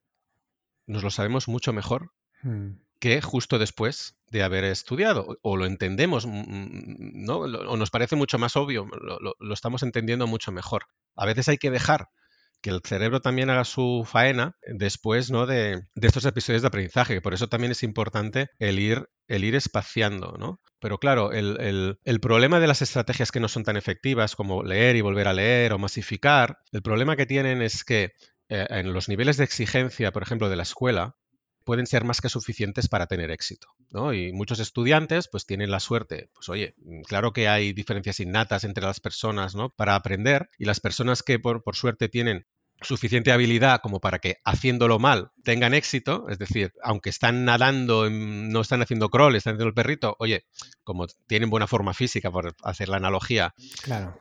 [0.88, 2.10] nos lo sabemos mucho mejor
[2.42, 2.72] hmm
[3.02, 7.38] que justo después de haber estudiado, o lo entendemos, mm, mm, ¿no?
[7.38, 10.84] o nos parece mucho más obvio, lo, estamos entendiendo mucho mejor.
[11.16, 12.08] A veces hay que dejar
[12.62, 15.46] que el cerebro también haga su faena después ¿no?
[15.46, 20.36] de, estos episodios de aprendizaje, por eso también es importante el ir, el ir espaciando.
[20.38, 20.60] ¿no?
[20.80, 25.00] Pero claro, el, problema de las estrategias que no son tan efectivas como leer y
[25.00, 28.12] volver a leer o masificar, el problema que tienen es que
[28.48, 31.16] eh, en los niveles de exigencia, por ejemplo, de la escuela,
[31.64, 33.68] pueden ser más que suficientes para tener éxito.
[33.90, 34.12] ¿no?
[34.12, 38.64] Y muchos estudiantes pues tienen la suerte, pues oye, mm, claro que hay diferencias innatas
[38.64, 39.70] entre las personas ¿no?
[39.70, 42.46] para aprender y las personas que por, suerte tienen
[42.82, 48.60] suficiente habilidad como para que haciéndolo mal tengan éxito, es decir, aunque están nadando, no
[48.60, 50.46] están haciendo crawl, están haciendo el perrito, oye,
[50.82, 53.54] como tienen buena forma física, por hacer la analogía,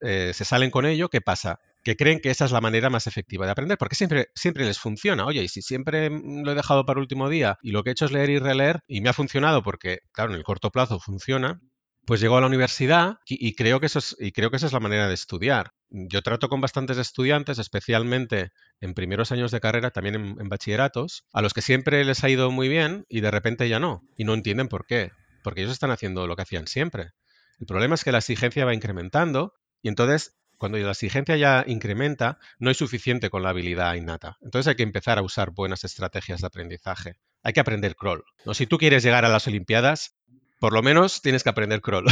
[0.01, 1.59] eh, se salen con ello, ¿qué pasa?
[1.83, 4.79] Que creen que esa es la manera más efectiva de aprender, porque siempre, siempre les
[4.79, 5.25] funciona.
[5.25, 8.05] Oye, y si siempre lo he dejado para último día y lo que he hecho
[8.05, 11.59] es leer y releer y me ha funcionado porque, claro, en el corto plazo funciona,
[12.05, 14.73] pues llego a la universidad y, creo que eso es, y creo que esa es
[14.73, 15.71] la manera de estudiar.
[15.89, 21.41] Yo trato con bastantes estudiantes, especialmente en primeros años de carrera, también en, bachilleratos, a
[21.41, 24.01] los que siempre les ha ido muy bien y de repente ya no.
[24.17, 25.11] Y no entienden por qué.
[25.43, 27.11] Porque ellos están haciendo lo que hacían siempre.
[27.59, 32.37] El problema es que la exigencia va incrementando y entonces cuando la exigencia ya incrementa,
[32.59, 34.37] no es suficiente con la habilidad innata.
[34.43, 37.15] Entonces hay que empezar a usar buenas estrategias de aprendizaje.
[37.41, 38.23] Hay que aprender crawl.
[38.45, 38.53] ¿no?
[38.53, 40.19] Si tú quieres llegar a las Olimpiadas,
[40.59, 42.05] por lo menos tienes que aprender crawl.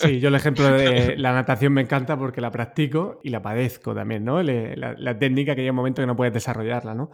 [0.00, 3.96] Sí, yo el ejemplo de la natación me encanta porque la practico y la padezco
[3.96, 4.40] también, ¿no?
[4.44, 7.10] La, técnica que llega un momento que no puedes desarrollarla, ¿no?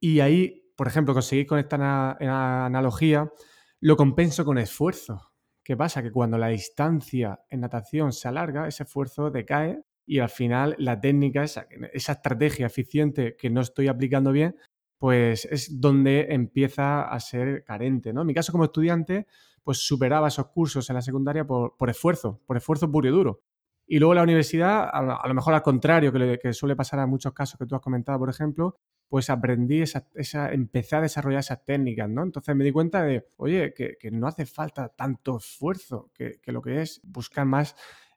[0.00, 1.76] Y ahí, por ejemplo, conseguir con esta
[2.66, 3.32] analogía,
[3.80, 5.32] lo compenso con esfuerzo.
[5.64, 6.02] ¿Qué pasa?
[6.02, 11.00] Que cuando la distancia en natación se alarga, ese esfuerzo decae y al final la
[11.00, 14.56] técnica, esa, esa estrategia eficiente que no estoy aplicando bien,
[14.98, 18.22] pues es donde empieza a ser carente, ¿no?
[18.22, 19.28] En mi caso como estudiante,
[19.62, 23.44] pues superaba esos cursos en la secundaria por, esfuerzo, por esfuerzo puro y duro.
[23.86, 27.56] Y luego la universidad, a, lo mejor al contrario, que, suele pasar en muchos casos
[27.56, 32.10] que tú has comentado, por ejemplo, pues aprendí esa, esa, empecé a desarrollar esas técnicas,
[32.10, 32.24] ¿no?
[32.24, 36.62] Entonces me di cuenta de, oye, que, no hace falta tanto esfuerzo, que, que, lo
[36.62, 37.76] que es buscar más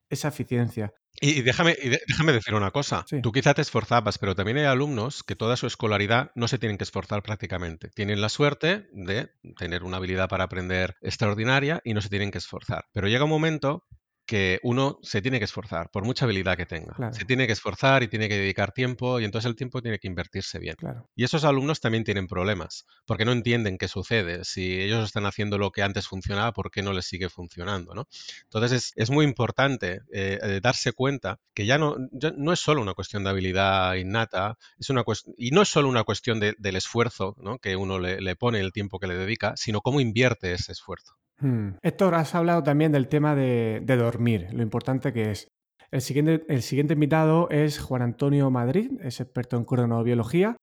[0.10, 0.92] esa eficiencia.
[1.22, 1.76] Y déjame,
[2.08, 3.06] déjame decir una cosa.
[3.22, 6.78] Tú quizá te esforzabas, pero también hay alumnos que toda su escolaridad no se tienen
[6.78, 7.90] que esforzar prácticamente.
[7.90, 12.40] Tienen la suerte de tener una habilidad para aprender extraordinaria y no se tienen que
[12.40, 12.86] esforzar.
[12.94, 13.86] Pero llega un momento
[14.26, 17.12] que uno se tiene que esforzar, por mucha habilidad que tenga.
[17.12, 20.08] Se tiene que esforzar y tiene que dedicar tiempo y entonces el tiempo tiene que
[20.08, 20.76] invertirse bien.
[21.16, 24.46] Y esos alumnos también tienen problemas, porque no entienden qué sucede.
[24.46, 27.94] Si ellos están haciendo lo que antes funcionaba, ¿por qué no les sigue funcionando?
[27.94, 28.08] ¿no?
[28.44, 31.98] Entonces es, muy importante eh, eh, darse cuenta que ya no,
[32.38, 35.04] no es solo una cuestión de habilidad innata, es una
[35.38, 39.00] y no es solo una cuestión del esfuerzo que uno le, le pone, el tiempo
[39.00, 41.16] que le dedica, sino cómo invierte ese esfuerzo.
[41.40, 41.72] Hmm.
[41.82, 45.48] Héctor, has hablado también del tema de, dormir, lo importante que es.
[45.92, 50.58] El siguiente, el siguiente invitado es Juan Antonio Madrid, es experto en cronobiología.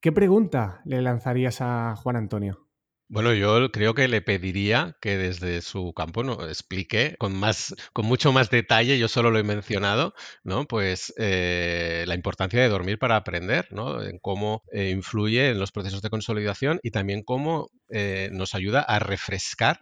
[0.00, 2.70] ¿Qué pregunta le lanzarías a Juan Antonio?
[3.12, 8.06] Bueno, yo creo que le pediría que desde su campo nos explique con más, con
[8.06, 10.14] mucho más detalle, yo solo lo he mencionado,
[10.44, 10.64] ¿no?
[10.68, 14.00] Pues eh, la importancia de dormir para aprender, ¿no?
[14.00, 18.80] En cómo eh, influye en los procesos de consolidación y también cómo eh, nos ayuda
[18.80, 19.80] a refrescar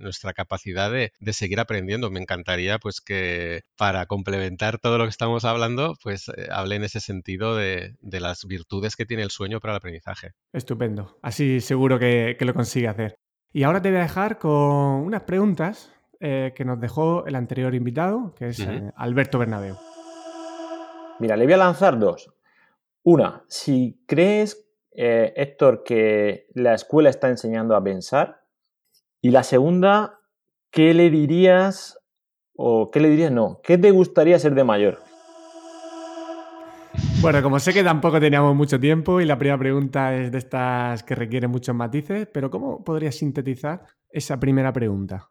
[0.00, 2.10] nuestra capacidad de, seguir aprendiendo.
[2.10, 7.00] Me encantaría, pues, que para complementar todo lo que estamos hablando, pues, hable en ese
[7.00, 10.32] sentido de, las virtudes que tiene el sueño para el aprendizaje.
[10.52, 11.18] Estupendo.
[11.22, 13.16] Así seguro que lo consigue hacer.
[13.52, 17.72] Y ahora te voy a dejar con unas preguntas eh, que nos dejó el anterior
[17.72, 19.76] invitado, que es eh, Alberto Bernabeu.
[21.20, 22.34] Mira, le voy a lanzar dos.
[23.04, 28.42] Una, si crees, eh, Héctor, que la escuela está enseñando a pensar.
[29.20, 30.20] Y la segunda,
[30.70, 31.98] ¿qué le dirías,
[32.56, 34.98] o qué le dirías, no, qué te gustaría ser de mayor?
[37.20, 41.02] Bueno, como sé que tampoco teníamos mucho tiempo y la primera pregunta es de estas
[41.02, 45.30] que requieren muchos matices, pero ¿cómo podrías sintetizar esa primera pregunta?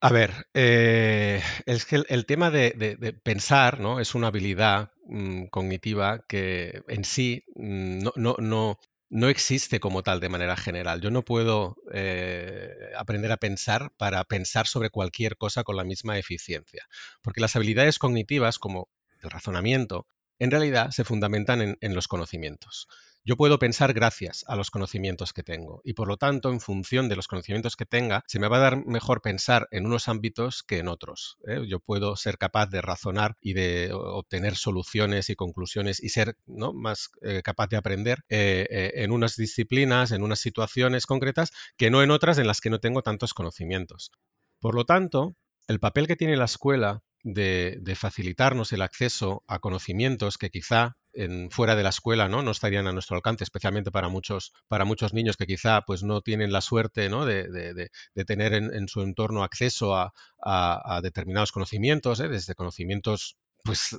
[0.00, 3.98] A ver, eh, es que el, tema de, pensar ¿no?
[3.98, 8.78] es una habilidad mm, cognitiva que en sí mm, no, no,
[9.08, 11.00] no, existe como tal de manera general.
[11.00, 16.18] Yo no puedo eh, aprender a pensar para pensar sobre cualquier cosa con la misma
[16.18, 16.86] eficiencia,
[17.22, 18.88] porque las habilidades cognitivas como
[19.22, 20.06] el razonamiento
[20.38, 22.86] en realidad se fundamentan en, los conocimientos.
[23.26, 27.08] Yo puedo pensar gracias a los conocimientos que tengo y por lo tanto, en función
[27.08, 30.62] de los conocimientos que tenga, se me va a dar mejor pensar en unos ámbitos
[30.62, 31.36] que en otros.
[31.44, 31.58] ¿eh?
[31.66, 36.72] Yo puedo ser capaz de razonar y de obtener soluciones y conclusiones y ser ¿no?
[36.72, 42.04] más eh, capaz de aprender eh, en unas disciplinas, en unas situaciones concretas, que no
[42.04, 44.12] en otras en las que no tengo tantos conocimientos.
[44.60, 45.34] Por lo tanto,
[45.66, 51.50] el papel que tiene la escuela de, facilitarnos el acceso a conocimientos que quizá en,
[51.50, 52.42] fuera de la escuela ¿no?
[52.42, 56.20] no estarían a nuestro alcance, especialmente para muchos, para muchos niños que quizá pues, no
[56.20, 57.24] tienen la suerte ¿no?
[57.24, 57.90] de,
[58.26, 62.28] tener en, su entorno acceso a, determinados conocimientos, ¿eh?
[62.28, 63.96] desde conocimientos pues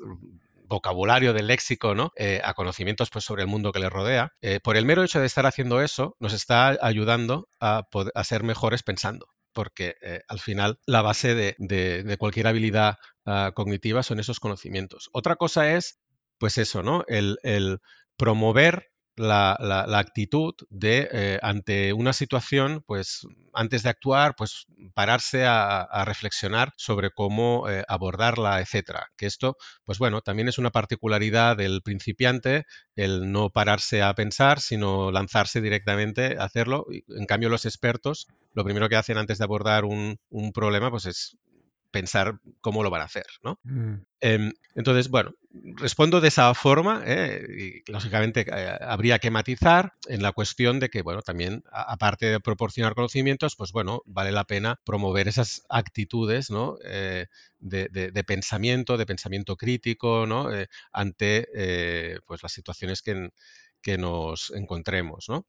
[0.70, 2.12] vocabulario del léxico, ¿no?
[2.18, 4.34] Eh, a conocimientos pues, sobre el mundo que les rodea.
[4.42, 8.44] Eh, por el mero hecho de estar haciendo eso, nos está ayudando a, a ser
[8.44, 9.96] mejores pensando porque
[10.28, 15.10] al final la base de, cualquier habilidad ah, cognitiva son esos conocimientos.
[15.14, 15.98] Otra cosa es,
[16.38, 17.04] pues eso, ¿no?
[17.08, 17.80] El,
[18.18, 25.46] promover la, la, actitud de, eh, ante una situación, pues antes de actuar, pues pararse
[25.46, 29.08] a, reflexionar sobre cómo eh, abordarla, etcétera.
[29.18, 32.66] Que esto, pues bueno, también es una particularidad del principiante,
[32.96, 36.86] el no pararse a pensar, sino lanzarse directamente a hacerlo.
[37.10, 41.06] En cambio, los expertos, lo primero que hacen antes de abordar un, un problema, pues
[41.06, 41.38] es
[41.92, 43.60] pensar cómo lo van a hacer, ¿no?
[43.64, 43.96] Mm.
[44.22, 45.34] Em, entonces, bueno,
[45.76, 47.84] respondo de esa forma ¿eh?
[47.88, 52.40] y lógicamente eh, habría que matizar en la cuestión de que, bueno, también aparte de
[52.40, 56.78] proporcionar conocimientos, pues bueno, vale la pena promover esas actitudes, ¿no?
[56.84, 57.28] Eh,
[57.60, 60.50] de, pensamiento, de pensamiento crítico, ¿no?
[60.92, 61.48] ante
[62.26, 63.30] pues las situaciones que,
[63.82, 65.46] que nos encontremos, ¿no?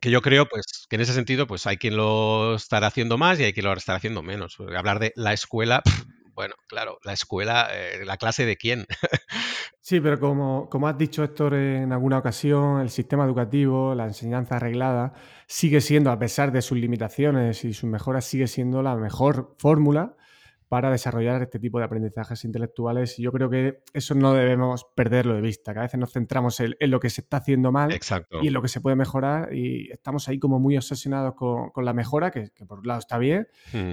[0.00, 3.38] que yo creo pues que en ese sentido pues hay quien lo estará haciendo más
[3.38, 4.58] y hay quien lo estará haciendo menos.
[4.60, 5.82] Hablar de la escuela,
[6.34, 8.86] bueno, claro, la escuela, eh, la clase de quién.
[9.80, 14.56] sí, pero como, como has dicho Héctor en alguna ocasión, el sistema educativo, la enseñanza
[14.56, 15.12] arreglada,
[15.46, 20.16] sigue siendo, a pesar de sus limitaciones y sus mejoras, sigue siendo la mejor fórmula
[20.72, 23.18] para desarrollar este tipo de aprendizajes intelectuales.
[23.18, 26.58] Y yo creo que eso no debemos perderlo de vista, que a veces nos centramos
[26.60, 27.92] en, lo que se está haciendo mal
[28.40, 31.92] y en lo que se puede mejorar y estamos ahí como muy obsesionados con, la
[31.92, 33.48] mejora, que, por un lado está bien,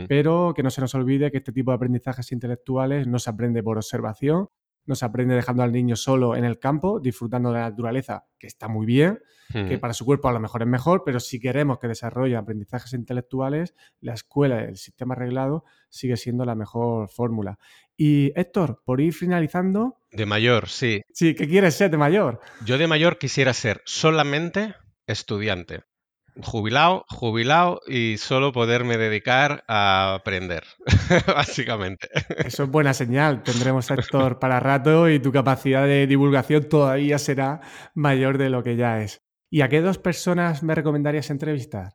[0.08, 3.62] pero que no se nos olvide que este tipo de aprendizajes intelectuales no se aprende
[3.62, 4.48] por observación,
[4.90, 8.48] no se aprende dejando al niño solo en el campo, disfrutando de la naturaleza, que
[8.48, 9.20] está muy bien,
[9.52, 12.94] que para su cuerpo a lo mejor es mejor, pero si queremos que desarrolle aprendizajes
[12.94, 17.60] intelectuales, la escuela, el sistema arreglado, sigue siendo la mejor fórmula.
[17.96, 20.00] Y Héctor, por ir finalizando...
[20.12, 21.02] De mayor, sí.
[21.14, 22.40] Sí, ¿qué quieres ser de mayor?
[22.66, 24.74] Yo de mayor quisiera ser solamente
[25.06, 25.82] estudiante
[26.44, 30.64] jubilado, jubilado y solo poderme dedicar a aprender,
[31.28, 32.10] básicamente.
[32.38, 33.44] Eso es buena señal.
[33.44, 37.62] Tendremos a Héctor para rato y tu capacidad de divulgación todavía será
[37.94, 39.22] mayor de lo que ya es.
[39.50, 41.94] ¿Y a qué dos personas me recomendarías entrevistar?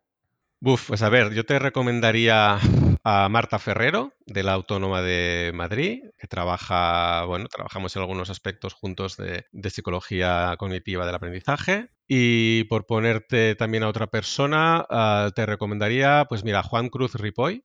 [0.61, 2.59] Buf, pues a ver, yo te recomendaría
[3.05, 8.73] a Marta Ferrero, de la Autónoma de Madrid, que trabaja, bueno, trabajamos en algunos aspectos
[8.73, 11.91] juntos de, psicología cognitiva del aprendizaje.
[12.09, 17.65] Y por ponerte también a otra persona, ah, te recomendaría, pues mira, Juan Cruz Ripoy,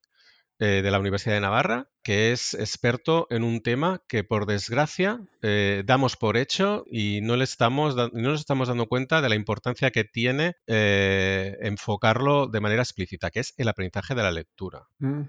[0.62, 5.22] eh, de la Universidad de Navarra, que es experto en un tema que por desgracia
[5.41, 9.36] eh, damos por hecho y no, le estamos no nos estamos dando cuenta de la
[9.36, 14.89] importancia que tiene eh, enfocarlo de manera explícita, que es el aprendizaje de la lectura.
[14.97, 15.22] Mm.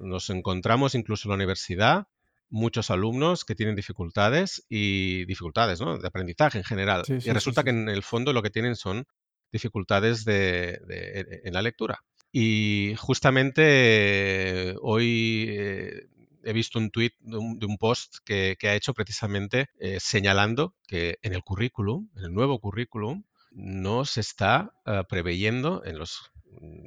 [0.00, 2.08] nos encontramos incluso en la universidad
[2.50, 7.04] muchos alumnos que tienen dificultades y dificultades de aprendizaje en general.
[7.08, 9.06] y resulta que en el fondo lo que tienen son
[9.50, 12.04] dificultades en la lectura.
[12.32, 16.08] Y justamente hoy eh,
[16.44, 21.32] he visto un tuit de, un, post que, ha hecho precisamente eh, señalando que en
[21.32, 26.30] el currículum, en el nuevo currículum, no se está eh, preveyendo en los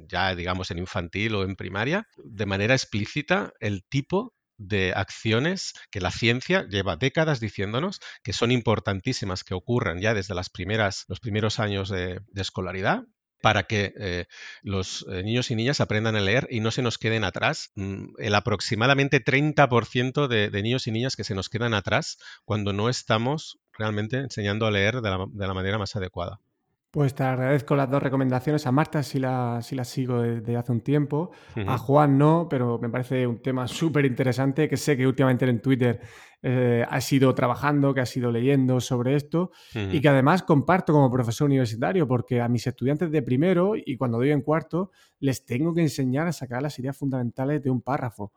[0.08, 6.00] ya digamos en infantil o en primaria de manera explícita el tipo de acciones que
[6.00, 11.20] la ciencia lleva décadas diciéndonos que son importantísimas que ocurran ya desde las primeras, los
[11.20, 13.04] primeros años de escolaridad
[13.42, 14.26] para que eh,
[14.62, 17.72] los eh, niños y niñas aprendan a leer y no se nos queden atrás.
[17.74, 22.88] Mm, el aproximadamente 30% de, niños y niñas que se nos quedan atrás cuando no
[22.88, 26.40] estamos realmente enseñando a leer de la manera más adecuada.
[26.92, 28.66] Pues te agradezco las dos recomendaciones.
[28.66, 31.30] A Marta sí la, la sigo desde hace un tiempo.
[31.66, 35.62] A Juan no, pero me parece un tema súper interesante que sé que últimamente en
[35.62, 36.00] Twitter
[36.42, 41.10] eh, ha sido trabajando, que ha sido leyendo sobre esto y que además comparto como
[41.10, 45.72] profesor universitario porque a mis estudiantes de primero y cuando doy en cuarto les tengo
[45.72, 48.34] que enseñar a sacar las ideas fundamentales de un párrafo.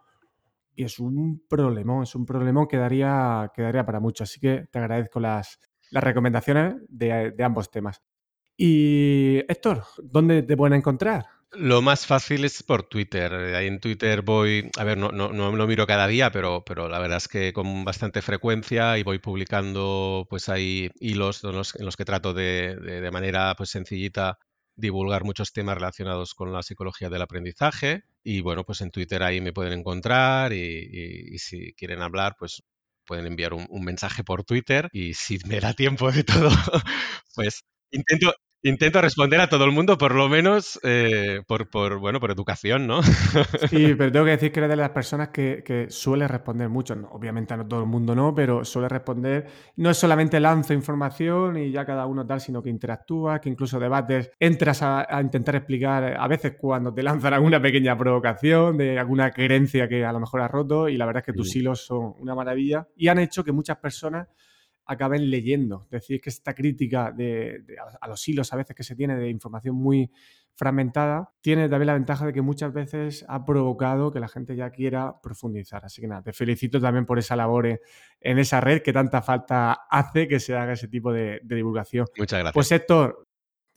[0.74, 3.52] Y es un problemón, es un problemón que daría,
[3.86, 4.24] para mucho.
[4.24, 5.60] Así que te agradezco las,
[5.92, 8.02] las recomendaciones de ambos temas.
[8.58, 11.26] Y Héctor, ¿dónde te pueden encontrar?
[11.52, 13.34] Lo más fácil es por Twitter.
[13.34, 16.90] Ahí en Twitter voy, a ver, no, no, no lo miro cada día, pero, pero
[16.90, 21.74] la verdad es que con bastante frecuencia y voy publicando, pues hay hilos en los,
[21.98, 24.38] que trato de, de, manera pues sencillita
[24.76, 28.04] divulgar muchos temas relacionados con la psicología del aprendizaje.
[28.24, 32.64] Y bueno, pues en Twitter ahí me pueden encontrar y, si quieren hablar, pues
[33.06, 36.50] pueden enviar un, mensaje por Twitter y si me da tiempo de todo,
[37.36, 38.34] pues intento,
[38.66, 42.88] Intento responder a todo el mundo, por lo menos eh, por, por, bueno, por educación,
[42.88, 43.04] ¿no?
[43.70, 46.96] Sí, pero tengo que decir que eres de las personas que, que suele responder mucho.
[47.12, 49.46] obviamente a no todo el mundo no, pero suele responder.
[49.76, 53.80] No es solamente lanzo información y ya cada uno tal, sino que interactúa, que incluso
[53.80, 59.30] debates, entras a, intentar explicar, a veces cuando te lanzan alguna pequeña provocación de alguna
[59.30, 62.16] creencia que a lo mejor has roto, y la verdad es que tus hilos son
[62.18, 64.28] una maravilla y han hecho que muchas personas
[64.86, 65.84] acaben leyendo.
[65.86, 67.64] Es decir, que esta crítica de,
[68.00, 70.12] a los hilos a veces que se tiene de información muy
[70.56, 74.70] fragmentada, tiene también la ventaja de que muchas veces ha provocado que la gente ya
[74.70, 75.84] quiera profundizar.
[75.84, 77.80] Así que nada, te felicito también por esa labor
[78.22, 82.06] en esa red que tanta falta hace que se haga ese tipo de, de divulgación.
[82.18, 82.54] Muchas gracias.
[82.54, 83.26] Pues Héctor,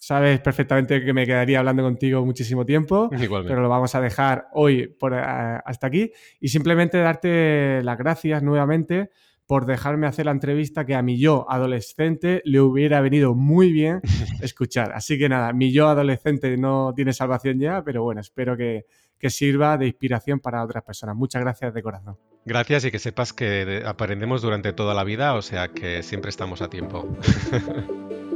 [0.00, 3.10] Sabes perfectamente que me quedaría hablando contigo muchísimo tiempo,
[3.48, 8.42] pero lo vamos a dejar hoy por, eh, hasta aquí y simplemente darte las gracias
[8.42, 9.10] nuevamente
[9.48, 14.02] por dejarme hacer la entrevista que a mi yo adolescente le hubiera venido muy bien
[14.42, 14.92] escuchar.
[14.92, 18.84] Así que nada, mi yo adolescente no tiene salvación ya, pero bueno, espero que,
[19.18, 21.16] que sirva de inspiración para otras personas.
[21.16, 22.18] Muchas gracias de corazón.
[22.44, 26.60] Gracias y que sepas que aprendemos durante toda la vida, o sea que siempre estamos
[26.60, 27.08] a tiempo.